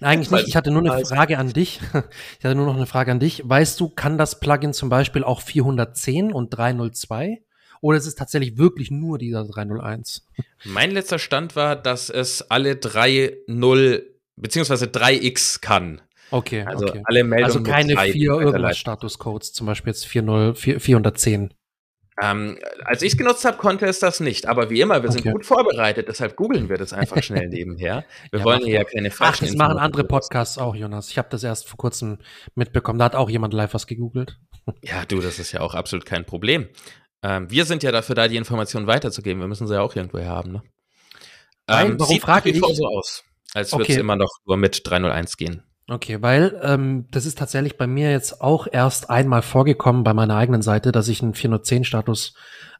[0.00, 0.48] eigentlich nicht.
[0.48, 1.80] Ich hatte nur eine Frage an dich.
[2.38, 3.42] Ich hatte nur noch eine Frage an dich.
[3.48, 7.42] Weißt du, kann das Plugin zum Beispiel auch 410 und 302?
[7.80, 10.26] Oder ist es tatsächlich wirklich nur dieser 301?
[10.64, 14.02] Mein letzter Stand war, dass es alle 3.0
[14.36, 16.00] beziehungsweise 3x kann.
[16.30, 17.02] Okay, also okay.
[17.04, 17.44] alle Meldungen.
[17.44, 21.54] Also keine vier irgendwas Statuscodes, zum Beispiel jetzt 4.0, 410.
[22.22, 24.46] Ähm, als ich es genutzt habe, konnte es das nicht.
[24.46, 28.04] Aber wie immer, wir sind gut vorbereitet, deshalb googeln wir das einfach schnell nebenher.
[28.30, 31.08] Wir ja, wollen hier ja keine falschen Ach, das machen andere Podcasts auch, Jonas.
[31.10, 32.18] Ich habe das erst vor kurzem
[32.54, 32.98] mitbekommen.
[32.98, 34.38] Da hat auch jemand live was gegoogelt.
[34.82, 36.68] Ja, du, das ist ja auch absolut kein Problem.
[37.24, 39.40] Ähm, wir sind ja dafür da, die Informationen weiterzugeben.
[39.40, 40.52] Wir müssen sie ja auch irgendwo haben.
[40.52, 40.62] Ne?
[41.66, 42.60] Nein, ähm, warum frage ich?
[42.60, 43.24] So aus.
[43.54, 44.00] als würde es Okay.
[44.00, 45.64] immer noch nur mit 301 gehen.
[45.90, 50.36] Okay, weil ähm, das ist tatsächlich bei mir jetzt auch erst einmal vorgekommen bei meiner
[50.36, 52.34] eigenen Seite, dass ich einen 410-Status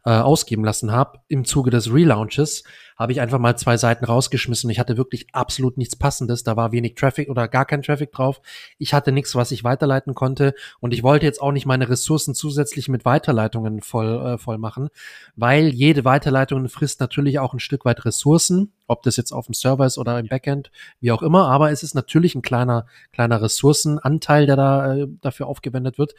[0.04, 1.18] äh, ausgeben lassen habe.
[1.26, 2.62] Im Zuge des Relaunches
[3.00, 4.68] habe ich einfach mal zwei Seiten rausgeschmissen.
[4.68, 6.44] Ich hatte wirklich absolut nichts Passendes.
[6.44, 8.42] Da war wenig Traffic oder gar kein Traffic drauf.
[8.76, 10.52] Ich hatte nichts, was ich weiterleiten konnte.
[10.80, 14.90] Und ich wollte jetzt auch nicht meine Ressourcen zusätzlich mit Weiterleitungen voll, äh, voll machen,
[15.34, 19.54] weil jede Weiterleitung frisst natürlich auch ein Stück weit Ressourcen, ob das jetzt auf dem
[19.54, 21.46] Server ist oder im Backend, wie auch immer.
[21.46, 22.84] Aber es ist natürlich ein kleiner,
[23.14, 26.14] kleiner Ressourcenanteil, der da äh, dafür aufgewendet wird.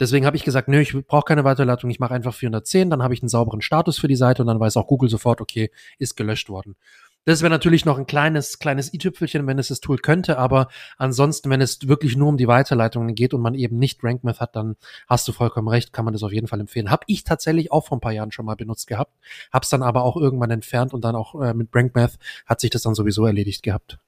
[0.00, 3.14] Deswegen habe ich gesagt, nö, ich brauche keine Weiterleitung, ich mache einfach 410, dann habe
[3.14, 6.16] ich einen sauberen Status für die Seite und dann weiß auch Google sofort, okay, ist
[6.16, 6.76] gelöscht worden.
[7.24, 11.50] Das wäre natürlich noch ein kleines, kleines i-Tüpfelchen, wenn es das Tool könnte, aber ansonsten,
[11.50, 14.76] wenn es wirklich nur um die Weiterleitungen geht und man eben nicht RankMath hat, dann
[15.06, 16.90] hast du vollkommen recht, kann man das auf jeden Fall empfehlen.
[16.90, 19.12] Hab ich tatsächlich auch vor ein paar Jahren schon mal benutzt gehabt,
[19.52, 22.80] hab's dann aber auch irgendwann entfernt und dann auch äh, mit RankMath hat sich das
[22.82, 23.98] dann sowieso erledigt gehabt.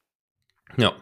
[0.78, 0.94] Ja.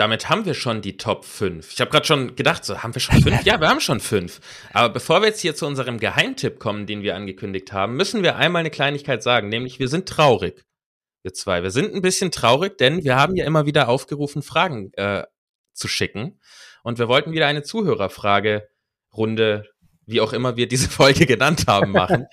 [0.00, 1.74] Damit haben wir schon die Top 5.
[1.74, 3.44] Ich habe gerade schon gedacht, so haben wir schon fünf?
[3.44, 4.40] Ja, wir haben schon fünf.
[4.72, 8.36] Aber bevor wir jetzt hier zu unserem Geheimtipp kommen, den wir angekündigt haben, müssen wir
[8.36, 10.64] einmal eine Kleinigkeit sagen, nämlich wir sind traurig.
[11.20, 11.62] Wir zwei.
[11.62, 15.24] Wir sind ein bisschen traurig, denn wir haben ja immer wieder aufgerufen, Fragen äh,
[15.74, 16.40] zu schicken.
[16.82, 19.66] Und wir wollten wieder eine Zuhörerfrage-Runde,
[20.06, 22.24] wie auch immer wir diese Folge genannt haben, machen.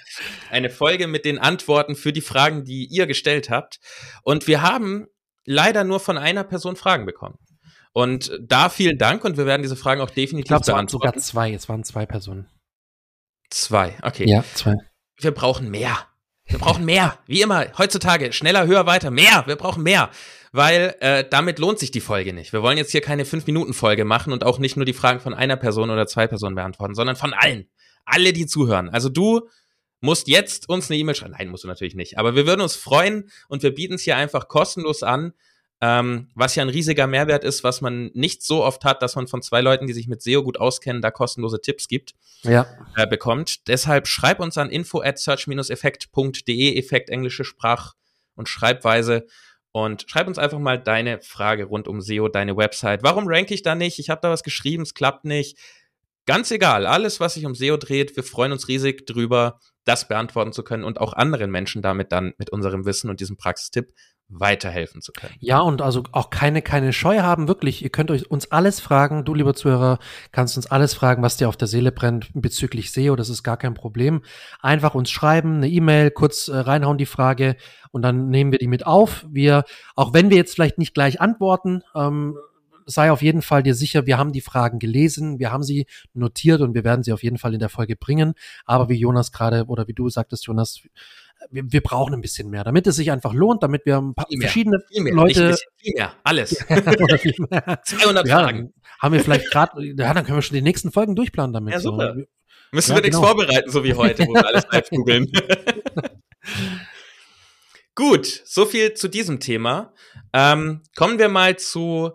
[0.50, 3.82] eine Folge mit den Antworten für die Fragen, die ihr gestellt habt.
[4.24, 5.08] Und wir haben
[5.44, 7.38] leider nur von einer Person Fragen bekommen.
[7.98, 10.90] Und da vielen Dank und wir werden diese Fragen auch definitiv Ich waren beantworten.
[10.90, 12.48] sogar zwei, es waren zwei Personen.
[13.50, 14.30] Zwei, okay.
[14.30, 14.76] Ja, zwei.
[15.20, 15.98] Wir brauchen mehr.
[16.46, 17.18] Wir brauchen mehr.
[17.26, 19.10] Wie immer, heutzutage, schneller, höher, weiter.
[19.10, 19.46] Mehr.
[19.48, 20.12] Wir brauchen mehr.
[20.52, 22.54] Weil äh, damit lohnt sich die Folge nicht.
[22.54, 25.58] Wir wollen jetzt hier keine 5-Minuten-Folge machen und auch nicht nur die Fragen von einer
[25.58, 27.68] Person oder zwei Personen beantworten, sondern von allen.
[28.06, 28.90] Alle, die zuhören.
[28.90, 29.50] Also du
[30.02, 31.34] musst jetzt uns eine E-Mail schreiben.
[31.36, 32.20] Nein, musst du natürlich nicht.
[32.20, 35.34] Aber wir würden uns freuen und wir bieten es hier einfach kostenlos an.
[35.80, 39.28] Ähm, was ja ein riesiger Mehrwert ist, was man nicht so oft hat, dass man
[39.28, 42.66] von zwei Leuten, die sich mit SEO gut auskennen, da kostenlose Tipps gibt Ja.
[42.96, 43.68] äh, bekommt.
[43.68, 47.94] Deshalb schreib uns an info at search-effekt.de, Effekt englische Sprach-
[48.36, 49.28] und Schreibweise.
[49.72, 53.04] Und schreib uns einfach mal deine Frage rund um SEO, deine Website.
[53.04, 54.00] Warum rank ich da nicht?
[54.00, 55.60] Ich habe da was geschrieben, es klappt nicht.
[56.26, 60.52] Ganz egal, alles, was sich um SEO dreht, wir freuen uns riesig drüber, das beantworten
[60.52, 63.94] zu können und auch anderen Menschen damit dann mit unserem Wissen und diesem Praxistipp
[64.30, 65.34] weiterhelfen zu können.
[65.40, 67.84] Ja, und also auch keine, keine Scheu haben, wirklich.
[67.84, 69.24] Ihr könnt euch uns alles fragen.
[69.24, 70.00] Du, lieber Zuhörer,
[70.32, 73.16] kannst uns alles fragen, was dir auf der Seele brennt bezüglich SEO.
[73.16, 74.22] Das ist gar kein Problem.
[74.62, 77.56] Einfach uns schreiben, eine E-Mail, kurz äh, reinhauen die Frage
[77.92, 79.26] und dann nehmen wir die mit auf.
[79.30, 79.64] Wir,
[79.96, 82.38] auch wenn wir jetzt vielleicht nicht gleich antworten, ähm,
[82.86, 86.62] sei auf jeden Fall dir sicher, wir haben die Fragen gelesen, wir haben sie notiert
[86.62, 88.34] und wir werden sie auf jeden Fall in der Folge bringen.
[88.66, 90.82] Aber wie Jonas gerade oder wie du sagtest, Jonas,
[91.52, 94.26] wir, wir brauchen ein bisschen mehr, damit es sich einfach lohnt, damit wir ein paar
[94.28, 96.66] Viel mehr, verschiedene mehr, ein Leute bisschen, viel mehr, alles.
[96.70, 97.80] oder viel mehr.
[97.84, 98.74] 200 Ja, Fragen.
[99.00, 101.74] haben wir vielleicht gerade, ja, dann können wir schon die nächsten Folgen durchplanen damit.
[101.74, 102.14] Ja, super.
[102.16, 102.24] So.
[102.72, 103.28] Müssen Ja, wir nichts genau.
[103.28, 105.32] vorbereiten, so wie heute, wo wir alles live googeln.
[107.96, 109.94] Gut, so viel zu diesem Thema.
[110.34, 112.12] Ähm, kommen wir mal zu,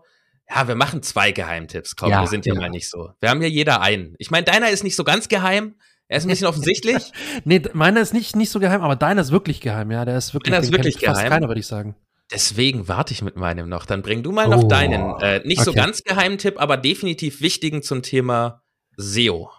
[0.48, 1.96] ja, wir machen zwei Geheimtipps.
[1.96, 2.66] Komm, Ja, wir sind hier genau.
[2.66, 3.10] mal nicht so.
[3.20, 4.14] Wir haben hier jeder einen.
[4.18, 5.76] Ich meine, deiner ist nicht so ganz geheim.
[6.12, 7.10] Er ist ein bisschen offensichtlich.
[7.44, 10.04] Nee, meiner ist nicht, nicht so geheim, aber deiner ist wirklich geheim, ja.
[10.04, 11.30] Der ist wirklich, Deiner ist wirklich fast geheim.
[11.30, 11.96] keiner, würde ich sagen.
[12.30, 13.86] Deswegen warte ich mit meinem noch.
[13.86, 15.80] Dann bring du mal noch Oh, deinen, äh, nicht so okay.
[15.80, 18.62] ganz geheimen Tipp, aber definitiv wichtigen zum Thema
[18.96, 19.50] SEO.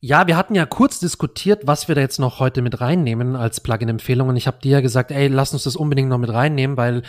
[0.00, 3.60] Ja, wir hatten ja kurz diskutiert, was wir da jetzt noch heute mit reinnehmen als
[3.60, 4.28] Plugin-Empfehlung.
[4.28, 7.02] Und ich habe dir ja gesagt, ey, lass uns das unbedingt noch mit reinnehmen, weil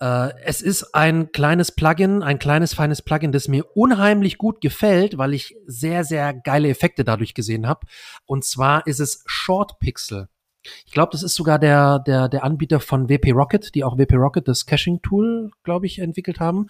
[0.00, 5.18] äh, es ist ein kleines Plugin, ein kleines, feines Plugin, das mir unheimlich gut gefällt,
[5.18, 7.86] weil ich sehr, sehr geile Effekte dadurch gesehen habe.
[8.24, 10.28] Und zwar ist es Short Pixel.
[10.86, 14.14] Ich glaube, das ist sogar der, der, der Anbieter von WP Rocket, die auch WP
[14.14, 16.66] Rocket, das Caching-Tool, glaube ich, entwickelt haben.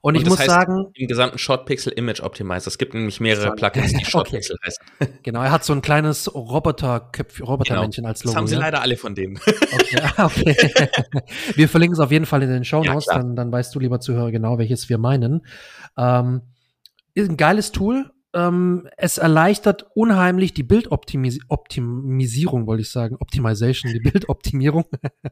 [0.00, 2.68] Und, ich das muss heißt, sagen, Im gesamten Short Pixel Image Optimizer.
[2.68, 3.54] Es gibt nämlich mehrere.
[3.54, 4.36] Plugins, die Short Okay.
[4.36, 4.84] Pixel heißen.
[5.22, 8.32] genau, er hat so ein kleines Roboter-Köpf, Robotermännchen als Genau.
[8.32, 8.36] Das Logo.
[8.36, 8.60] haben sie ja?
[8.60, 9.38] leider alle von denen.
[9.38, 10.56] Okay, ah, okay.
[11.54, 13.18] wir verlinken es auf jeden Fall in den Show Ja, Notes, klar.
[13.18, 15.44] dann, dann weißt du, lieber Zuhörer, genau, welches wir meinen.
[15.96, 16.42] Ähm,
[17.14, 18.10] ist ein geiles Tool.
[18.34, 24.84] Ähm, es erleichtert unheimlich die Bildoptimisierung, wollte ich sagen, Optimization, die Bildoptimierung,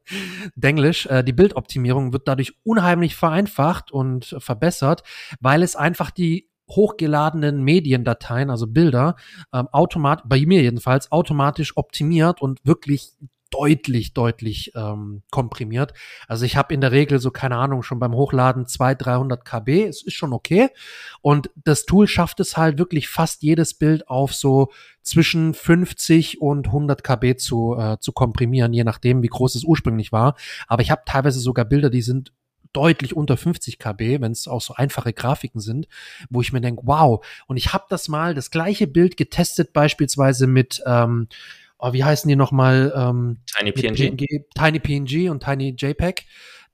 [0.54, 5.02] Denglisch, äh, die Bildoptimierung wird dadurch unheimlich vereinfacht und verbessert,
[5.40, 9.16] weil es einfach die hochgeladenen Mediendateien, also Bilder,
[9.52, 13.12] ähm, automatisch, bei mir jedenfalls, automatisch optimiert und wirklich
[13.50, 15.92] deutlich, deutlich ähm, komprimiert.
[16.28, 19.84] Also ich habe in der Regel so, keine Ahnung, schon beim Hochladen 200, 300 KB,
[19.84, 20.68] es ist schon okay.
[21.20, 24.70] Und das Tool schafft es halt wirklich fast jedes Bild auf so
[25.02, 30.12] zwischen 50 und 100 KB zu, äh, zu komprimieren, je nachdem, wie groß es ursprünglich
[30.12, 30.36] war.
[30.68, 32.32] Aber ich habe teilweise sogar Bilder, die sind
[32.72, 35.88] deutlich unter 50 KB, wenn es auch so einfache Grafiken sind,
[36.28, 37.24] wo ich mir denke, wow.
[37.46, 41.28] Und ich habe das mal, das gleiche Bild getestet beispielsweise mit, ähm,
[41.80, 42.92] oh, wie heißen die nochmal?
[42.94, 44.16] Ähm, Tiny PNG.
[44.16, 44.26] PNG.
[44.54, 46.26] Tiny PNG und Tiny JPEG.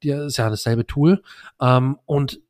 [0.03, 1.23] Die ist ja dasselbe Tool.
[1.61, 2.40] Ähm, und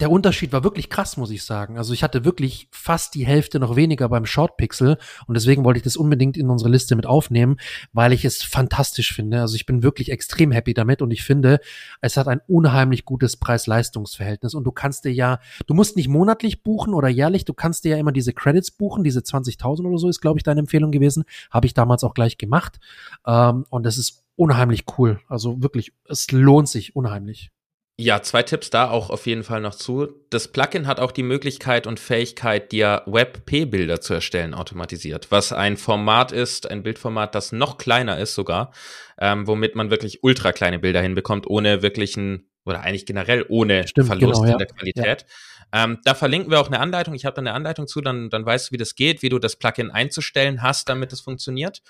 [0.00, 1.78] der Unterschied war wirklich krass, muss ich sagen.
[1.78, 5.78] Also ich hatte wirklich fast die Hälfte noch weniger beim Short Pixel und deswegen wollte
[5.78, 7.56] ich das unbedingt in unsere Liste mit aufnehmen,
[7.94, 9.40] weil ich es fantastisch finde.
[9.40, 11.60] Also ich bin wirklich extrem happy damit und ich finde,
[12.02, 16.62] es hat ein unheimlich gutes Preis-Leistungs-Verhältnis und du kannst dir ja, du musst nicht monatlich
[16.62, 20.10] buchen oder jährlich, du kannst dir ja immer diese Credits buchen, diese 20.000 oder so
[20.10, 21.24] ist, glaube ich, deine Empfehlung gewesen.
[21.50, 22.80] Habe ich damals auch gleich gemacht
[23.26, 25.20] ähm, und das ist unheimlich cool.
[25.26, 27.50] Also wirklich, es lohnt sich unheimlich.
[27.98, 30.08] Ja, zwei Tipps da auch auf jeden Fall noch zu.
[30.28, 35.78] Das Plugin hat auch die Möglichkeit und Fähigkeit, dir WebP-Bilder zu erstellen, automatisiert, was ein
[35.78, 38.72] Format ist, ein Bildformat, das noch kleiner ist sogar,
[39.18, 44.08] ähm, womit man wirklich ultra kleine Bilder hinbekommt, ohne wirklichen oder eigentlich generell ohne Stimmt,
[44.08, 44.52] Verlust genau, ja.
[44.52, 45.26] in der Qualität.
[45.72, 45.84] Ja.
[45.84, 47.14] Ähm, da verlinken wir auch eine Anleitung.
[47.14, 49.38] Ich habe da eine Anleitung zu, dann, dann weißt du, wie das geht, wie du
[49.38, 51.82] das Plugin einzustellen hast, damit es funktioniert.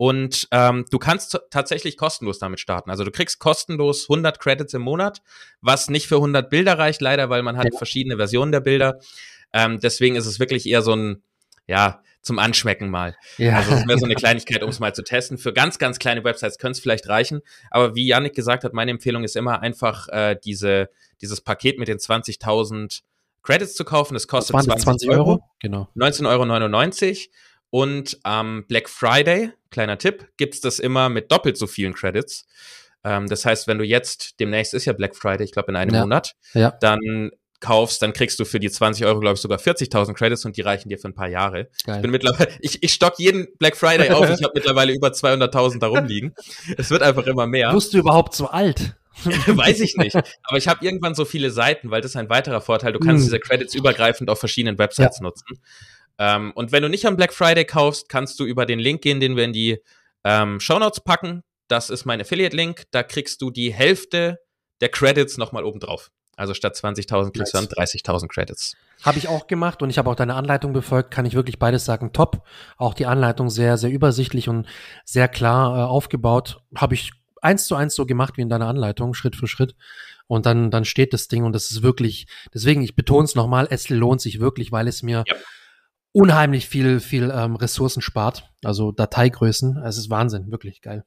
[0.00, 2.88] Und ähm, du kannst tatsächlich kostenlos damit starten.
[2.88, 5.20] Also du kriegst kostenlos 100 Credits im Monat,
[5.60, 8.98] was nicht für 100 Bilder reicht, leider, weil man hat verschiedene Versionen der Bilder.
[9.52, 11.22] Ähm, deswegen ist es wirklich eher so ein,
[11.66, 13.14] ja, zum Anschmecken mal.
[13.36, 13.58] Ja.
[13.58, 15.36] Also es wäre so eine Kleinigkeit, um es mal zu testen.
[15.36, 17.42] Für ganz, ganz kleine Websites könnte es vielleicht reichen.
[17.70, 20.88] Aber wie Yannick gesagt hat, meine Empfehlung ist immer einfach äh, diese,
[21.20, 23.02] dieses Paket mit den 20.000
[23.42, 24.14] Credits zu kaufen.
[24.14, 25.18] Das kostet 20, 20 Euro.
[25.18, 25.44] Euro.
[25.58, 25.88] Genau.
[25.94, 27.16] 19,99 Euro.
[27.70, 32.46] Und am Black Friday, kleiner Tipp, gibt's das immer mit doppelt so vielen Credits.
[33.04, 35.94] Ähm, das heißt, wenn du jetzt, demnächst ist ja Black Friday, ich glaube in einem
[35.94, 36.00] ja.
[36.00, 36.72] Monat, ja.
[36.80, 37.30] dann
[37.60, 40.62] kaufst, dann kriegst du für die 20 Euro, glaube ich, sogar 40.000 Credits und die
[40.62, 41.68] reichen dir für ein paar Jahre.
[41.84, 41.96] Geil.
[41.96, 44.28] Ich bin mittlerweile, ich, ich stock jeden Black Friday auf.
[44.30, 46.34] Ich habe mittlerweile über 200.000 da rumliegen.
[46.78, 47.72] es wird einfach immer mehr.
[47.72, 48.96] Wirst du überhaupt so alt?
[49.24, 50.16] Weiß ich nicht.
[50.16, 52.92] Aber ich habe irgendwann so viele Seiten, weil das ist ein weiterer Vorteil.
[52.92, 53.26] Du kannst mm.
[53.26, 55.24] diese Credits übergreifend auf verschiedenen Websites ja.
[55.24, 55.58] nutzen.
[56.20, 59.20] Ähm, und wenn du nicht am Black Friday kaufst, kannst du über den Link gehen,
[59.20, 59.78] den wir in die
[60.22, 61.42] ähm, Show Notes packen.
[61.66, 62.84] Das ist mein Affiliate-Link.
[62.90, 64.38] Da kriegst du die Hälfte
[64.82, 66.10] der Credits nochmal oben drauf.
[66.36, 67.68] Also statt 20.000 kriegst nice.
[67.68, 68.76] du dann 30.000 Credits.
[69.02, 71.86] Habe ich auch gemacht und ich habe auch deine Anleitung befolgt, kann ich wirklich beides
[71.86, 72.46] sagen, top.
[72.76, 74.66] Auch die Anleitung sehr, sehr übersichtlich und
[75.06, 76.60] sehr klar äh, aufgebaut.
[76.76, 79.74] Habe ich eins zu eins so gemacht wie in deiner Anleitung, Schritt für Schritt.
[80.26, 83.66] Und dann, dann steht das Ding und das ist wirklich, deswegen, ich betone es nochmal,
[83.70, 85.36] es lohnt sich wirklich, weil es mir ja
[86.12, 88.50] unheimlich viel, viel ähm, Ressourcen spart.
[88.64, 89.78] Also Dateigrößen.
[89.84, 91.04] Es ist Wahnsinn, wirklich geil.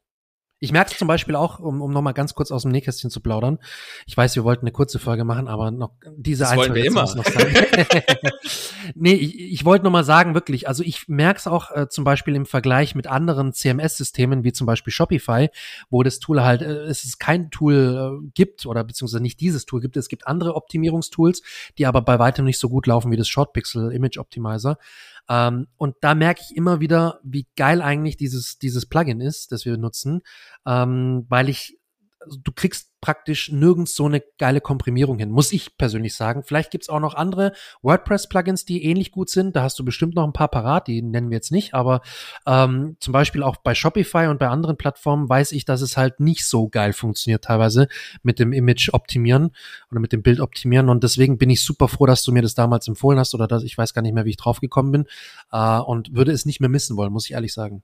[0.63, 3.19] Ich merke es zum Beispiel auch, um, um nochmal ganz kurz aus dem Nähkästchen zu
[3.19, 3.60] plaudern.
[4.06, 7.02] Ich weiß, wir wollten eine kurze Folge machen, aber noch diese das wollen wir immer.
[7.02, 7.54] Noch sagen.
[8.95, 12.34] nee, ich, ich wollte nochmal sagen, wirklich, also ich merke es auch äh, zum Beispiel
[12.34, 15.49] im Vergleich mit anderen CMS-Systemen, wie zum Beispiel Shopify,
[15.89, 19.65] wo das Tool halt, äh, es ist kein Tool äh, gibt oder beziehungsweise nicht dieses
[19.65, 19.97] Tool gibt.
[19.97, 21.41] Es gibt andere Optimierungstools,
[21.78, 24.78] die aber bei weitem nicht so gut laufen wie das Short Pixel Image Optimizer.
[25.29, 29.65] Ähm, und da merke ich immer wieder, wie geil eigentlich dieses, dieses Plugin ist, das
[29.65, 30.21] wir nutzen,
[30.65, 31.79] ähm, weil ich
[32.25, 36.43] also du kriegst praktisch nirgends so eine geile Komprimierung hin, muss ich persönlich sagen.
[36.43, 39.57] Vielleicht gibt's auch noch andere WordPress-Plugins, die ähnlich gut sind.
[39.57, 42.01] Da hast du bestimmt noch ein paar parat, die nennen wir jetzt nicht, aber
[42.47, 46.21] ähm, zum Beispiel auch bei Shopify und bei anderen Plattformen weiß ich, dass es halt
[46.21, 47.89] nicht so geil funktioniert teilweise
[48.21, 49.51] mit dem Image optimieren
[49.91, 50.88] oder mit dem Bild optimieren.
[50.88, 53.63] Und deswegen bin ich super froh, dass du mir das damals empfohlen hast oder dass
[53.63, 55.05] ich weiß gar nicht mehr, wie ich drauf gekommen bin
[55.51, 57.83] äh, und würde es nicht mehr missen wollen, muss ich ehrlich sagen.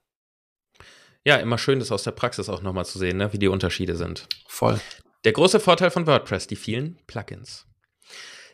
[1.26, 3.96] Ja, immer schön, das aus der Praxis auch nochmal zu sehen, ne, wie die Unterschiede
[3.96, 4.28] sind.
[4.48, 4.80] Voll.
[5.26, 7.66] Der große Vorteil von WordPress, die vielen Plugins.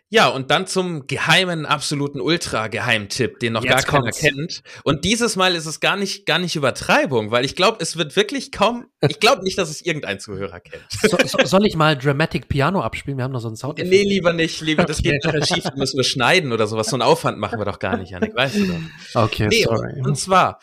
[0.09, 4.19] Ja, und dann zum geheimen, absoluten Ultra-Geheimtipp, den noch Jetzt gar keiner kommt's.
[4.19, 4.61] kennt.
[4.83, 8.15] Und dieses Mal ist es gar nicht, gar nicht Übertreibung, weil ich glaube, es wird
[8.15, 10.85] wirklich kaum, ich glaube nicht, dass es irgendein Zuhörer kennt.
[11.01, 13.17] So, so, soll ich mal Dramatic Piano abspielen?
[13.17, 13.79] Wir haben noch so einen Sound.
[13.79, 16.87] Nee, lieber nicht, lieber, das geht nachher schief, müssen wir schneiden oder sowas.
[16.87, 19.23] So einen Aufwand machen wir doch gar nicht, Janik, weißt du doch.
[19.23, 19.95] Okay, nee, sorry.
[19.97, 20.59] Und, und zwar,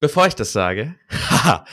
[0.00, 0.94] bevor ich das sage,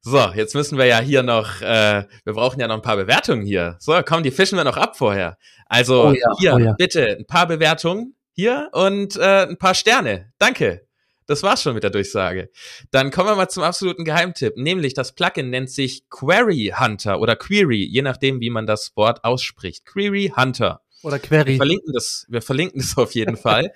[0.00, 3.44] so, jetzt müssen wir ja hier noch, äh, wir brauchen ja noch ein paar Bewertungen
[3.44, 3.76] hier.
[3.78, 5.36] So, komm, die fischen wir noch ab vorher.
[5.66, 6.74] Also oh ja, hier, oh ja.
[6.76, 10.32] bitte, ein paar Bewertungen hier und äh, ein paar Sterne.
[10.38, 10.86] Danke.
[11.26, 12.50] Das war's schon mit der Durchsage.
[12.90, 17.36] Dann kommen wir mal zum absoluten Geheimtipp, nämlich das Plugin nennt sich Query Hunter oder
[17.36, 19.86] Query, je nachdem, wie man das Wort ausspricht.
[19.86, 20.80] Query Hunter.
[21.04, 21.52] Oder Query.
[21.52, 23.72] Wir verlinken das, wir verlinken das auf jeden Fall.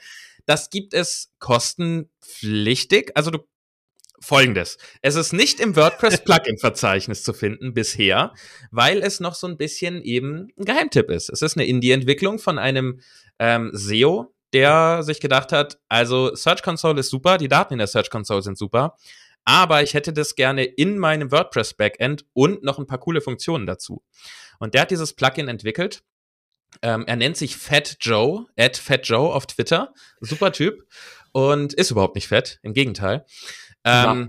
[0.47, 3.13] Das gibt es kostenpflichtig.
[3.15, 3.39] Also du
[4.25, 4.79] Folgendes.
[5.03, 8.33] Es ist nicht im WordPress-Plugin-Verzeichnis zu finden bisher,
[8.71, 11.31] weil es noch so ein bisschen eben ein Geheimtipp ist.
[11.31, 13.01] Es ist eine Indie-Entwicklung von einem
[13.39, 17.89] ähm, SEO, der sich gedacht hat, also Search Console ist super, die Daten in der
[17.89, 18.97] Search Console sind super,
[19.45, 24.03] aber ich hätte das gerne in meinem WordPress-Backend und noch ein paar coole Funktionen dazu.
[24.59, 26.03] Und der hat dieses Plugin entwickelt.
[26.83, 29.93] Ähm, er nennt sich Fat Joe, at Fat Joe auf Twitter.
[30.21, 30.83] Super Typ.
[31.33, 33.27] Und ist überhaupt nicht fett, im Gegenteil.
[33.85, 34.29] Ähm,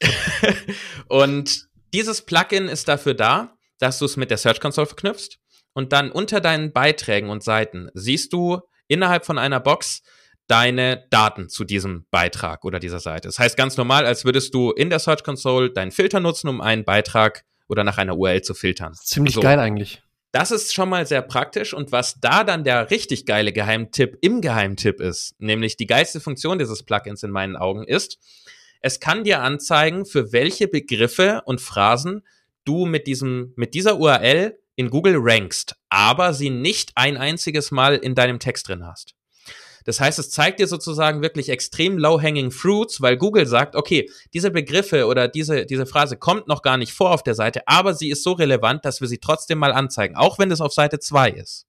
[1.08, 5.38] und dieses Plugin ist dafür da, dass du es mit der Search Console verknüpfst
[5.72, 10.02] und dann unter deinen Beiträgen und Seiten siehst du innerhalb von einer Box
[10.46, 13.28] deine Daten zu diesem Beitrag oder dieser Seite.
[13.28, 16.60] Das heißt ganz normal, als würdest du in der Search Console deinen Filter nutzen, um
[16.60, 18.94] einen Beitrag oder nach einer URL zu filtern.
[18.94, 19.40] Ziemlich so.
[19.40, 20.02] geil eigentlich.
[20.32, 24.40] Das ist schon mal sehr praktisch und was da dann der richtig geile Geheimtipp im
[24.40, 28.18] Geheimtipp ist, nämlich die geilste Funktion dieses Plugins in meinen Augen ist,
[28.86, 32.22] es kann dir anzeigen, für welche Begriffe und Phrasen
[32.64, 37.96] du mit diesem, mit dieser URL in Google rankst, aber sie nicht ein einziges Mal
[37.96, 39.14] in deinem Text drin hast.
[39.84, 44.50] Das heißt, es zeigt dir sozusagen wirklich extrem low-hanging fruits, weil Google sagt, okay, diese
[44.50, 48.10] Begriffe oder diese, diese Phrase kommt noch gar nicht vor auf der Seite, aber sie
[48.10, 51.30] ist so relevant, dass wir sie trotzdem mal anzeigen, auch wenn es auf Seite 2
[51.30, 51.66] ist.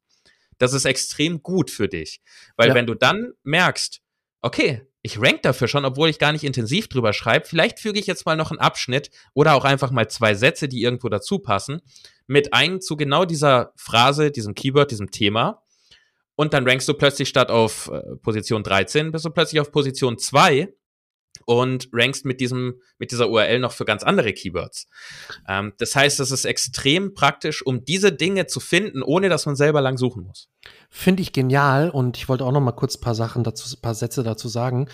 [0.59, 2.21] Das ist extrem gut für dich.
[2.55, 2.75] Weil ja.
[2.75, 4.01] wenn du dann merkst,
[4.41, 7.45] okay, ich rank dafür schon, obwohl ich gar nicht intensiv drüber schreibe.
[7.45, 10.83] Vielleicht füge ich jetzt mal noch einen Abschnitt oder auch einfach mal zwei Sätze, die
[10.83, 11.81] irgendwo dazu passen,
[12.27, 15.63] mit ein zu genau dieser Phrase, diesem Keyword, diesem Thema.
[16.35, 20.19] Und dann rankst du plötzlich statt auf äh, Position 13, bist du plötzlich auf Position
[20.19, 20.73] 2
[21.45, 24.87] und rankst mit diesem, mit dieser URL noch für ganz andere Keywords.
[25.47, 29.55] Ähm, das heißt, es ist extrem praktisch, um diese Dinge zu finden, ohne dass man
[29.55, 30.49] selber lang suchen muss.
[30.89, 33.95] Finde ich genial und ich wollte auch noch mal kurz ein paar Sachen dazu, paar
[33.95, 34.89] Sätze dazu sagen.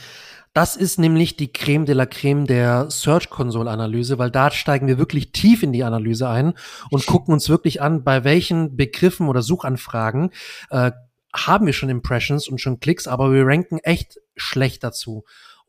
[0.53, 4.85] Das ist nämlich die Creme de la Creme der Search Console Analyse, weil da steigen
[4.85, 6.53] wir wirklich tief in die Analyse ein
[6.91, 10.29] und gucken uns wirklich an, bei welchen Begriffen oder Suchanfragen
[10.69, 10.91] äh,
[11.35, 15.23] haben wir schon Impressions und schon Klicks, aber wir ranken echt schlecht dazu.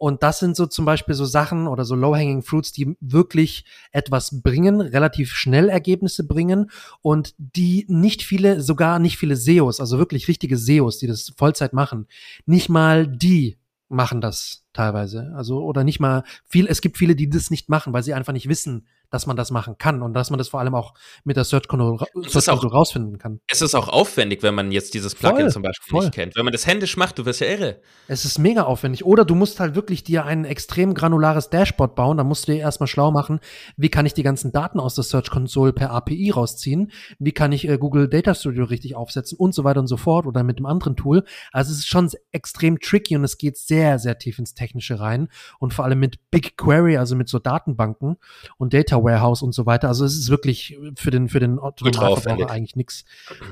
[0.05, 4.43] Und das sind so zum Beispiel so Sachen oder so low-hanging fruits, die wirklich etwas
[4.43, 10.29] bringen, relativ schnell Ergebnisse bringen und die nicht viele, sogar nicht viele SEOs, also wirklich
[10.29, 12.07] richtige SEOs, die das Vollzeit machen,
[12.45, 13.57] nicht mal die
[13.89, 15.33] machen das teilweise.
[15.37, 18.35] Also, oder nicht mal viel, es gibt viele, die das nicht machen, weil sie einfach
[18.35, 21.37] nicht wissen, dass man das machen kann und dass man das vor allem auch mit
[21.37, 23.39] der Search Console, Search Console rausfinden kann.
[23.47, 26.05] Es ist auch aufwendig, wenn man jetzt dieses Plugin voll, zum Beispiel voll.
[26.05, 26.35] nicht kennt.
[26.35, 27.81] Wenn man das händisch macht, du wirst ja irre.
[28.09, 29.05] Es ist mega aufwendig.
[29.05, 32.17] Oder du musst halt wirklich dir ein extrem granulares Dashboard bauen.
[32.17, 33.39] Da musst du dir erstmal schlau machen,
[33.77, 36.91] wie kann ich die ganzen Daten aus der Search Console per API rausziehen?
[37.21, 40.27] Wie kann ich äh, Google Data Studio richtig aufsetzen und so weiter und so fort
[40.27, 41.25] oder mit einem anderen Tool.
[41.53, 45.29] Also es ist schon extrem tricky und es geht sehr, sehr tief ins Technische rein
[45.61, 48.17] und vor allem mit BigQuery, also mit so Datenbanken
[48.59, 49.89] und Data Warehouse und so weiter.
[49.89, 53.05] Also es ist wirklich für den, für den Autonomalverbraucher eigentlich nichts.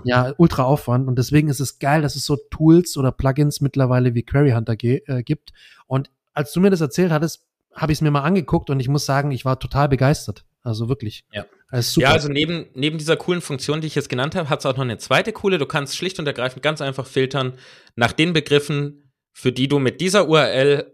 [0.04, 1.06] Ja, ultra Aufwand.
[1.06, 4.76] Und deswegen ist es geil, dass es so Tools oder Plugins mittlerweile wie Query Hunter
[4.82, 5.52] äh, gibt.
[5.86, 8.88] Und als du mir das erzählt hattest, habe ich es mir mal angeguckt und ich
[8.88, 10.44] muss sagen, ich war total begeistert.
[10.62, 11.24] Also wirklich.
[11.32, 11.46] Ja.
[11.68, 14.66] Also ja, also neben, neben dieser coolen Funktion, die ich jetzt genannt habe, hat es
[14.66, 15.58] auch noch eine zweite coole.
[15.58, 17.54] Du kannst schlicht und ergreifend ganz einfach filtern
[17.96, 20.92] nach den Begriffen, für die du mit dieser URL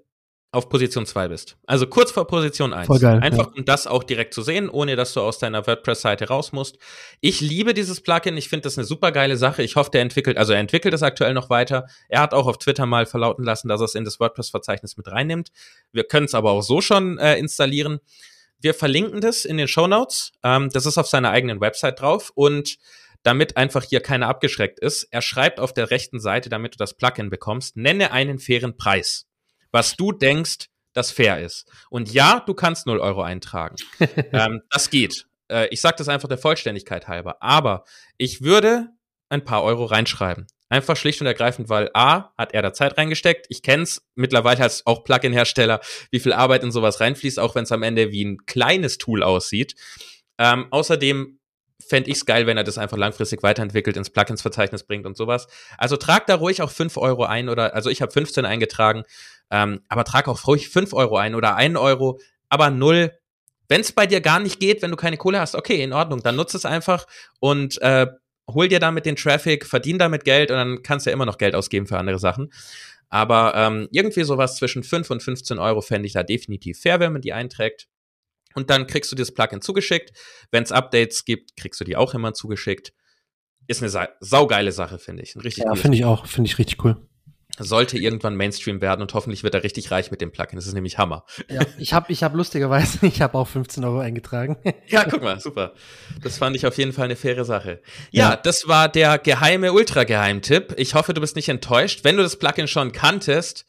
[0.51, 1.59] auf Position 2 bist.
[1.67, 2.87] Also kurz vor Position 1.
[2.87, 3.53] Voll geil, Einfach ja.
[3.55, 6.79] um das auch direkt zu sehen, ohne dass du aus deiner WordPress-Seite raus musst.
[7.21, 8.37] Ich liebe dieses Plugin.
[8.39, 9.63] Ich finde das eine super geile Sache.
[9.63, 11.87] Ich hoffe, der entwickelt, also er entwickelt es aktuell noch weiter.
[12.09, 15.09] Er hat auch auf Twitter mal verlauten lassen, dass er es in das WordPress-Verzeichnis mit
[15.09, 15.51] reinnimmt.
[15.93, 17.99] Wir können es aber auch so schon äh, installieren.
[18.61, 20.33] Wir verlinken das in den Show Notes.
[20.43, 22.79] Ähm, das ist auf seiner eigenen Website drauf und
[23.23, 25.09] damit einfach hier keiner abgeschreckt ist.
[25.11, 29.28] Er schreibt auf der rechten Seite, damit du das Plugin bekommst, nenne einen fairen Preis
[29.79, 31.71] was du denkst, das fair ist.
[31.89, 33.77] Und ja, du kannst 0 Euro eintragen.
[34.33, 35.27] ähm, das geht.
[35.49, 37.41] Äh, ich sage das einfach der Vollständigkeit halber.
[37.41, 37.85] Aber
[38.17, 38.89] ich würde
[39.29, 40.49] ein paar Euro reinschreiben.
[40.69, 43.47] Einfach schlicht und ergreifend, weil A, hat er da Zeit reingesteckt.
[43.51, 47.73] Ich kenn's mittlerweile als auch Plugin-Hersteller, wie viel Arbeit in sowas reinfließt, auch wenn es
[47.73, 49.77] am Ende wie ein kleines Tool aussieht.
[50.39, 51.38] Ähm, außerdem
[51.85, 55.47] fände ich es geil, wenn er das einfach langfristig weiterentwickelt, ins Plugins-Verzeichnis bringt und sowas.
[55.77, 59.05] Also trag da ruhig auch 5 Euro ein oder, also ich habe 15 eingetragen,
[59.51, 63.13] ähm, aber trag auch ruhig 5 Euro ein oder 1 Euro, aber null.
[63.69, 66.23] Wenn es bei dir gar nicht geht, wenn du keine Kohle hast, okay, in Ordnung,
[66.23, 67.07] dann nutze es einfach
[67.39, 68.07] und äh,
[68.49, 71.39] hol dir damit den Traffic, verdien damit Geld und dann kannst du ja immer noch
[71.39, 72.51] Geld ausgeben für andere Sachen.
[73.11, 77.13] Aber ähm, irgendwie sowas zwischen 5 und 15 Euro fände ich da definitiv fair, wenn
[77.13, 77.89] man die einträgt.
[78.55, 80.13] Und dann kriegst du dieses Plugin zugeschickt.
[80.51, 82.93] Wenn es Updates gibt, kriegst du die auch immer zugeschickt.
[83.67, 85.37] Ist eine sa saugeile Sache, finde ich.
[85.37, 86.27] richtig ja, finde ich auch.
[86.27, 86.97] Finde ich richtig cool.
[87.61, 90.57] Sollte irgendwann Mainstream werden und hoffentlich wird er richtig reich mit dem Plugin.
[90.57, 91.25] Das ist nämlich Hammer.
[91.49, 94.57] Ja, ich habe ich hab lustigerweise, ich habe auch 15 Euro eingetragen.
[94.87, 95.75] Ja, guck mal, super.
[96.23, 97.83] Das fand ich auf jeden Fall eine faire Sache.
[98.11, 98.37] Ja, ja.
[98.37, 100.75] das war der geheime Ultra-Geheimtipp.
[100.79, 102.05] Ich hoffe, du bist nicht enttäuscht.
[102.05, 103.67] Wenn du das Plugin schon kanntest,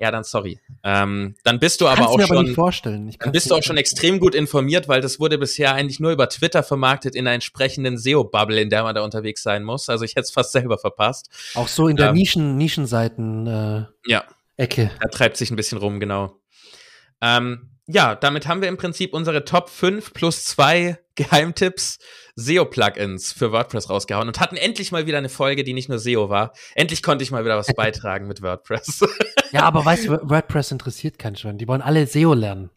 [0.00, 0.58] ja, dann sorry.
[0.82, 2.36] Ähm, dann bist du aber auch mir schon.
[2.38, 3.06] aber nicht vorstellen.
[3.08, 6.10] Ich dann bist du auch schon extrem gut informiert, weil das wurde bisher eigentlich nur
[6.10, 9.88] über Twitter vermarktet in einer entsprechenden SEO-Bubble, in der man da unterwegs sein muss.
[9.90, 11.28] Also ich hätte es fast selber verpasst.
[11.54, 12.12] Auch so in der Ja.
[12.12, 14.24] Nischen, Nischenseiten äh, Ja,
[14.56, 14.90] Ecke.
[15.00, 16.34] da treibt sich ein bisschen rum, genau.
[17.20, 21.98] Ähm, ja, damit haben wir im Prinzip unsere Top 5 plus 2 Geheimtipps
[22.36, 26.28] SEO-Plugins für WordPress rausgehauen und hatten endlich mal wieder eine Folge, die nicht nur SEO
[26.30, 26.52] war.
[26.74, 29.00] Endlich konnte ich mal wieder was beitragen mit WordPress.
[29.52, 31.58] Ja, aber weißt du, WordPress interessiert keinen Schwein.
[31.58, 32.70] Die wollen alle SEO lernen.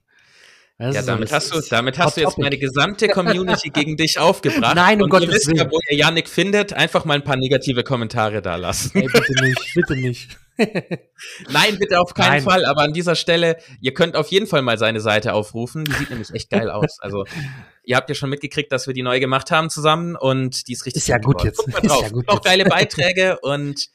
[0.80, 2.42] Das Ja, so- damit das hast du, damit hast du jetzt Topic.
[2.42, 4.76] meine gesamte Community gegen dich aufgebracht.
[4.76, 5.72] Nein, um und ihr Gottes wisst ja, Willen.
[5.72, 8.92] wo ihr Yannick findet, einfach mal ein paar negative Kommentare da lassen.
[8.98, 10.38] Ey, bitte nicht, bitte nicht.
[10.58, 12.44] Nein, bitte auf keinen Nein.
[12.44, 15.84] Fall, aber an dieser Stelle, ihr könnt auf jeden Fall mal seine Seite aufrufen.
[15.86, 17.00] Die sieht nämlich echt geil aus.
[17.00, 17.26] Also,
[17.84, 20.86] ihr habt ja schon mitgekriegt, dass wir die neu gemacht haben zusammen und die ist
[20.86, 21.48] richtig Ist ja gut geworden.
[21.48, 21.58] jetzt.
[21.58, 22.02] Guckt mal Ist drauf.
[22.04, 23.90] ja gut auch geile Beiträge und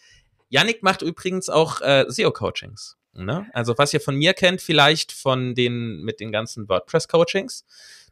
[0.49, 2.97] Yannick macht übrigens auch äh, SEO-Coachings.
[3.15, 3.47] Ne?
[3.53, 7.65] Also, was ihr von mir kennt, vielleicht von den, mit den ganzen WordPress-Coachings.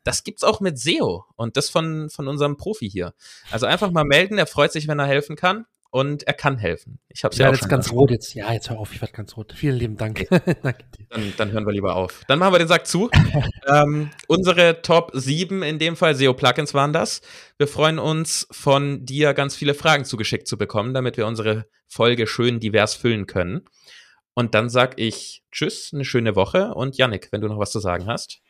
[0.05, 3.12] Das gibt's auch mit SEO und das von, von unserem Profi hier.
[3.51, 5.66] Also einfach mal melden, er freut sich, wenn er helfen kann
[5.97, 6.99] und er kann helfen.
[7.09, 8.34] Ich habe ja auch werde jetzt ganz rot jetzt.
[8.34, 9.55] Ja, jetzt hör auf, ich werde ganz rot.
[9.57, 10.26] Vielen lieben Dank.
[10.62, 11.07] Danke dir.
[11.09, 12.20] Dann, dann hören wir lieber auf.
[12.28, 13.09] Dann machen wir den Sack zu.
[13.66, 17.22] ähm, unsere Top 7, in dem Fall SEO-Plugins waren das.
[17.57, 22.26] Wir freuen uns, von dir ganz viele Fragen zugeschickt zu bekommen, damit wir unsere Folge
[22.26, 23.62] schön divers füllen können.
[24.34, 26.74] Und dann sag ich Tschüss, eine schöne Woche.
[26.74, 28.42] Und Yannick, wenn du noch was zu sagen hast,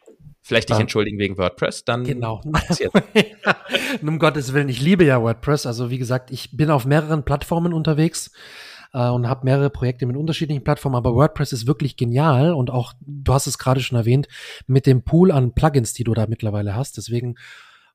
[0.46, 2.40] vielleicht dich entschuldigen wegen WordPress, dann Genau.
[2.52, 2.92] passiert.
[4.02, 5.66] um Gottes Willen, ich liebe ja WordPress.
[5.66, 8.30] Also wie gesagt, ich bin auf mehreren Plattformen unterwegs
[8.92, 12.92] äh, und habe mehrere Projekte mit unterschiedlichen Plattformen, aber WordPress ist wirklich genial und auch,
[13.00, 14.28] du hast es gerade schon erwähnt,
[14.68, 16.96] mit dem Pool an Plugins, die du da mittlerweile hast.
[16.96, 17.34] Deswegen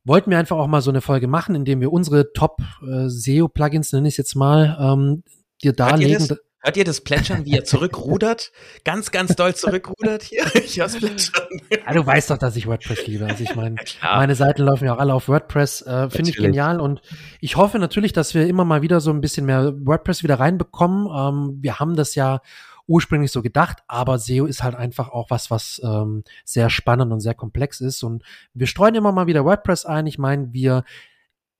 [0.04, 4.08] wollten wir einfach auch mal so eine Folge machen, indem wir unsere Top äh, nenne
[4.08, 5.24] ich es jetzt mal, ähm,
[5.64, 6.28] dir Hört ihr, darlegen.
[6.28, 6.38] das?
[6.64, 8.52] Hört ihr das Plätschern, wie er zurückrudert?
[8.86, 10.46] Ganz, ganz doll zurückrudert hier.
[10.64, 11.48] Ich hör's plätschern.
[11.70, 13.26] Ja, du weißt doch, dass ich WordPress liebe.
[13.26, 14.18] Also ich meine, klar.
[14.18, 15.82] meine Seiten laufen ja auch alle auf WordPress.
[15.82, 17.02] Äh, Finde ich genial und
[17.40, 21.08] ich hoffe natürlich, dass wir immer mal wieder so ein bisschen mehr WordPress wieder reinbekommen.
[21.08, 22.42] Ähm, wir haben das ja
[22.88, 27.22] ursprünglich so gedacht, aber SEO ist halt einfach auch was, was ähm, sehr spannend und
[27.22, 30.08] sehr komplex ist und wir streuen immer mal wieder WordPress ein.
[30.08, 30.84] Ich meine, wir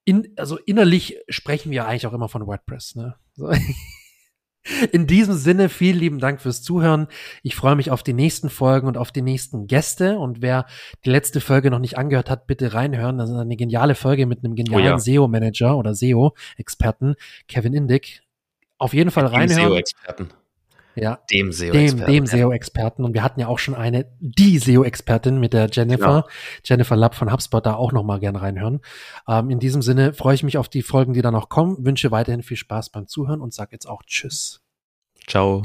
[0.06, 2.96] in, also innerlich sprechen wir eigentlich auch immer von WordPress.
[2.96, 3.16] Ne?
[3.34, 3.52] So.
[4.92, 7.08] In diesem Sinne, vielen lieben Dank fürs Zuhören.
[7.42, 10.20] Ich freue mich auf die nächsten Folgen und auf die nächsten Gäste.
[10.20, 10.68] Und wer
[11.04, 13.18] die letzte Folge noch nicht angehört hat, bitte reinhören.
[13.18, 15.00] Das ist eine geniale Folge mit einem genialen Oh ja.
[15.00, 17.16] SEO-Manager oder SEO-Experten,
[17.48, 18.22] Kevin Indick.
[18.78, 19.70] Auf jeden Fall Dem reinhören.
[19.70, 20.30] SEO-Experten.
[21.02, 22.12] Ja, Dem dem, SEO-Experten.
[22.12, 23.04] dem SEO-Experten.
[23.04, 26.28] Und wir hatten ja auch schon eine, die SEO-Expertin mit der Jennifer,
[26.64, 28.82] Jennifer Lapp von HubSpot, da auch noch mal gern reinhören.
[29.28, 32.12] Ähm, in diesem Sinne freue ich mich auf die Folgen, die da noch kommen, wünsche
[32.12, 34.62] weiterhin viel Spaß beim Zuhören und sag jetzt auch Tschüss.
[35.26, 35.64] Ciao.